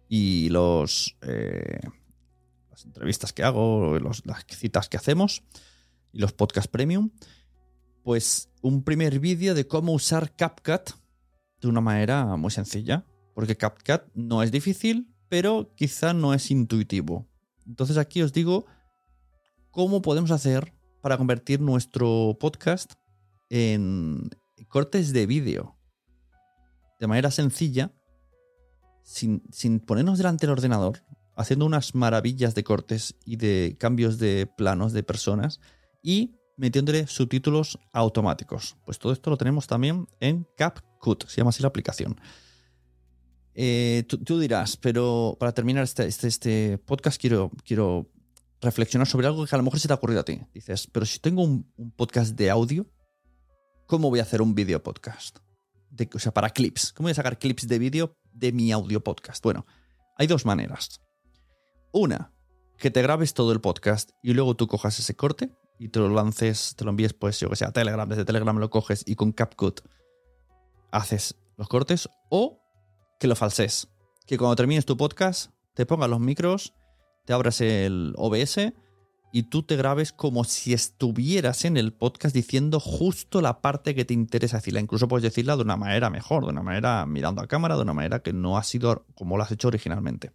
y 0.09 0.49
los... 0.49 1.16
Eh, 1.23 1.81
las 2.71 2.85
entrevistas 2.85 3.33
que 3.33 3.42
hago, 3.42 3.99
las 3.99 4.23
citas 4.51 4.88
que 4.88 4.99
hacemos 4.99 5.42
y 6.12 6.19
los 6.19 6.33
podcast 6.33 6.71
premium, 6.71 7.11
pues 8.03 8.51
un 8.61 8.85
primer 8.85 9.19
vídeo 9.19 9.55
de 9.55 9.66
cómo 9.66 9.92
usar 9.92 10.37
CapCut 10.37 10.90
de 11.61 11.69
una 11.69 11.81
manera 11.81 12.37
muy 12.37 12.51
sencilla. 12.51 13.05
Porque 13.35 13.57
CapCut 13.57 14.03
no 14.14 14.42
es 14.42 14.53
difícil, 14.53 15.12
pero 15.29 15.73
quizá 15.75 16.12
no 16.12 16.35
es 16.35 16.51
intuitivo. 16.51 17.27
Entonces 17.66 17.97
aquí 17.97 18.23
os 18.23 18.33
digo 18.33 18.66
cómo 19.71 20.03
podemos 20.03 20.31
hacer 20.31 20.76
para 21.07 21.19
convertir 21.19 21.61
nuestro 21.61 22.37
podcast 22.40 22.95
en 23.49 24.29
cortes 24.66 25.12
de 25.12 25.27
vídeo. 25.27 25.77
De 26.99 27.07
manera 27.07 27.31
sencilla, 27.31 27.92
sin, 29.05 29.45
sin 29.53 29.79
ponernos 29.79 30.19
delante 30.19 30.49
del 30.49 30.55
ordenador, 30.55 31.05
haciendo 31.37 31.64
unas 31.64 31.95
maravillas 31.95 32.57
de 32.57 32.64
cortes 32.64 33.14
y 33.25 33.37
de 33.37 33.77
cambios 33.79 34.19
de 34.19 34.49
planos 34.57 34.92
de 34.92 35.05
personas 35.05 35.61
y 36.03 36.40
metiéndole 36.57 37.07
subtítulos 37.07 37.79
automáticos. 37.92 38.77
Pues 38.85 38.99
todo 38.99 39.12
esto 39.12 39.31
lo 39.31 39.37
tenemos 39.37 39.69
también 39.69 40.09
en 40.19 40.45
CapCut, 40.57 41.29
se 41.29 41.37
llama 41.37 41.51
así 41.51 41.62
la 41.62 41.69
aplicación. 41.69 42.21
Eh, 43.55 44.03
tú, 44.09 44.40
dirás, 44.40 44.77
pero 44.77 45.37
para 45.38 45.53
terminar 45.53 45.85
este, 45.85 46.05
este, 46.09 46.27
este, 46.27 46.79
podcast 46.79 47.21
quiero, 47.21 47.53
quiero 47.64 48.11
reflexionar 48.61 49.07
sobre 49.07 49.27
algo 49.27 49.47
que 49.47 49.55
a 49.55 49.59
lo 49.59 49.64
mejor 49.64 49.81
se 49.81 49.88
te 49.88 49.92
ha 49.92 49.97
ocurrido 49.97 50.21
a 50.21 50.25
ti. 50.25 50.40
Dices, 50.55 50.87
pero 50.87 51.07
si 51.07 51.19
tengo 51.19 51.42
un, 51.42 51.71
podcast 51.97 52.37
de 52.37 52.51
audio, 52.51 52.87
¿cómo 53.87 54.11
voy 54.11 54.21
a 54.21 54.23
hacer 54.23 54.42
un 54.42 54.55
video 54.55 54.83
podcast? 54.83 55.38
o 56.12 56.19
sea, 56.19 56.33
para 56.33 56.51
clips. 56.51 56.92
¿Cómo 56.92 57.07
voy 57.07 57.12
a 57.12 57.14
sacar 57.14 57.38
clips 57.38 57.66
de 57.69 57.79
vídeo 57.79 58.19
de 58.33 58.53
mi 58.53 58.71
audio 58.71 59.03
podcast? 59.03 59.42
Bueno, 59.42 59.64
hay 60.16 60.27
dos 60.27 60.45
maneras. 60.45 61.01
Una, 61.92 62.33
que 62.77 62.90
te 62.90 63.01
grabes 63.01 63.33
todo 63.33 63.53
el 63.53 63.62
podcast 63.62 64.11
y 64.23 64.35
luego 64.35 64.57
tú 64.57 64.66
cojas 64.66 64.99
ese 64.99 65.16
corte 65.16 65.57
y 65.79 65.88
te 65.88 65.99
lo 65.99 66.11
lances, 66.11 66.75
te 66.77 66.85
lo 66.85 66.90
envíes, 66.90 67.14
pues 67.14 67.40
yo 67.40 67.49
que 67.49 67.57
sé, 67.57 67.64
a 67.64 67.73
Telegram, 67.73 68.07
desde 68.07 68.27
Telegram 68.27 68.59
lo 68.59 68.69
coges 68.69 69.05
y 69.07 69.14
con 69.14 69.33
CapCut 69.33 69.81
haces 70.90 71.37
los 71.57 71.69
cortes 71.69 72.09
o 72.31 72.61
que 73.19 73.27
lo 73.27 73.37
falses. 73.37 73.88
Que 74.27 74.38
cuando 74.38 74.57
termines 74.57 74.85
tu 74.85 74.97
podcast 74.97 75.53
te 75.75 75.87
pongas 75.87 76.11
los 76.11 76.21
micros, 76.21 76.75
te 77.27 77.33
abras 77.33 77.61
el 77.61 78.15
OBS 78.17 78.73
y 79.33 79.43
tú 79.45 79.62
te 79.62 79.77
grabes 79.77 80.12
como 80.12 80.45
si 80.45 80.73
estuvieras 80.73 81.67
en 81.67 81.77
el 81.77 81.93
podcast 81.93 82.35
diciendo 82.35 82.81
justo 82.81 83.43
la 83.43 83.61
parte 83.61 83.95
que 83.95 84.07
te 84.07 84.15
interesa 84.15 84.57
decirla. 84.57 84.81
Incluso 84.81 85.09
puedes 85.09 85.25
decirla 85.25 85.57
de 85.57 85.62
una 85.62 85.77
manera 85.77 86.09
mejor, 86.09 86.45
de 86.45 86.53
una 86.53 86.62
manera 86.62 87.05
mirando 87.05 87.43
a 87.43 87.47
cámara, 87.47 87.77
de 87.77 87.83
una 87.83 87.93
manera 87.93 88.21
que 88.21 88.33
no 88.33 88.57
ha 88.57 88.62
sido 88.62 89.05
como 89.15 89.37
lo 89.37 89.43
has 89.43 89.53
hecho 89.53 89.69
originalmente 89.69 90.33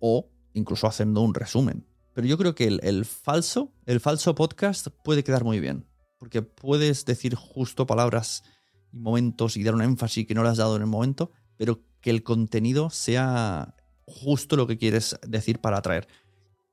o 0.00 0.28
incluso 0.52 0.86
haciendo 0.86 1.22
un 1.22 1.34
resumen. 1.34 1.86
Pero 2.12 2.26
yo 2.26 2.38
creo 2.38 2.54
que 2.54 2.66
el, 2.66 3.04
falso, 3.04 3.72
el 3.84 4.00
falso 4.00 4.34
podcast 4.34 4.88
puede 5.04 5.22
quedar 5.22 5.44
muy 5.44 5.60
bien, 5.60 5.86
porque 6.18 6.42
puedes 6.42 7.04
decir 7.04 7.34
justo 7.34 7.86
palabras 7.86 8.42
y 8.92 8.98
momentos 8.98 9.56
y 9.56 9.64
dar 9.64 9.74
un 9.74 9.82
énfasis 9.82 10.26
que 10.26 10.34
no 10.34 10.42
le 10.42 10.48
has 10.48 10.56
dado 10.56 10.76
en 10.76 10.82
el 10.82 10.88
momento, 10.88 11.30
pero 11.56 11.82
que 12.00 12.10
el 12.10 12.22
contenido 12.22 12.90
sea 12.90 13.75
justo 14.06 14.56
lo 14.56 14.66
que 14.66 14.78
quieres 14.78 15.18
decir 15.26 15.60
para 15.60 15.78
atraer. 15.78 16.08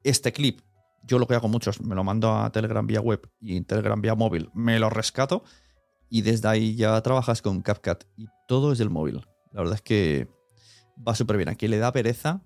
Este 0.03 0.31
clip, 0.31 0.61
yo 1.03 1.19
lo 1.19 1.27
que 1.27 1.35
hago 1.35 1.47
muchos, 1.47 1.81
me 1.81 1.95
lo 1.95 2.03
mando 2.03 2.35
a 2.35 2.51
Telegram 2.51 2.85
vía 2.85 3.01
web 3.01 3.29
y 3.39 3.59
Telegram 3.61 3.99
vía 4.01 4.15
móvil, 4.15 4.49
me 4.53 4.79
lo 4.79 4.89
rescato 4.89 5.43
y 6.09 6.21
desde 6.21 6.47
ahí 6.47 6.75
ya 6.75 7.01
trabajas 7.01 7.41
con 7.41 7.61
CapCut 7.61 8.03
y 8.15 8.27
todo 8.47 8.71
es 8.71 8.77
del 8.77 8.89
móvil. 8.89 9.25
La 9.51 9.61
verdad 9.61 9.75
es 9.75 9.81
que 9.81 10.27
va 10.95 11.15
súper 11.15 11.37
bien. 11.37 11.49
Aquí 11.49 11.67
le 11.67 11.77
da 11.77 11.91
pereza 11.91 12.41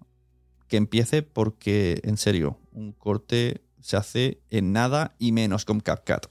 que 0.68 0.78
empiece 0.78 1.22
porque, 1.22 2.00
en 2.04 2.18
serio, 2.18 2.60
un 2.72 2.94
corte 2.94 3.62
se 3.82 3.98
hace 3.98 4.42
en 4.50 4.74
nada 4.74 5.16
y 5.20 5.32
menos 5.32 5.66
con 5.66 5.80
CapCut. 5.80 6.28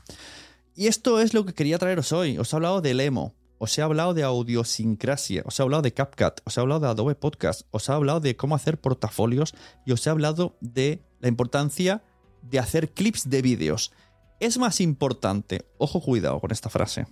Y 0.75 0.87
esto 0.89 1.21
es 1.21 1.35
lo 1.35 1.45
que 1.45 1.55
quería 1.55 1.79
traeros 1.79 2.13
hoy. 2.13 2.39
Os 2.39 2.53
he 2.53 2.57
hablado 2.57 2.81
del 2.81 3.01
emo, 3.01 3.35
os 3.59 3.77
he 3.79 3.83
hablado 3.83 4.15
de 4.15 4.23
audiosincrasia, 4.23 5.43
os 5.47 5.59
he 5.59 5.63
hablado 5.63 5.83
de 5.83 5.93
CapCut, 5.93 6.41
os 6.45 6.57
he 6.57 6.61
hablado 6.61 6.81
de 6.81 6.89
Adobe 6.89 7.15
Podcast, 7.15 7.63
os 7.71 7.89
he 7.89 7.93
hablado 7.93 8.21
de 8.21 8.37
cómo 8.37 8.55
hacer 8.55 8.81
portafolios 8.81 9.55
y 9.85 9.93
os 9.93 10.07
he 10.07 10.11
hablado 10.11 10.57
de 10.61 11.03
la 11.21 11.29
importancia 11.29 12.03
de 12.43 12.59
hacer 12.59 12.93
clips 12.93 13.29
de 13.31 13.43
vídeos. 13.43 13.93
Es 14.41 14.59
más 14.59 14.81
importante, 14.81 15.67
ojo 15.79 16.01
cuidado 16.01 16.41
con 16.41 16.53
esta 16.53 16.69
frase, 16.69 17.07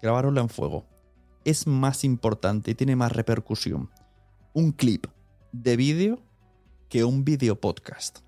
grabarosla 0.00 0.40
en 0.40 0.48
fuego. 0.48 0.86
Es 1.44 1.66
más 1.66 2.04
importante 2.04 2.70
y 2.70 2.74
tiene 2.74 2.96
más 2.96 3.12
repercusión 3.12 3.90
un 4.52 4.72
clip 4.72 5.06
de 5.52 5.76
vídeo 5.76 6.22
que 6.88 7.04
un 7.04 7.24
video 7.24 7.60
podcast. 7.60 8.27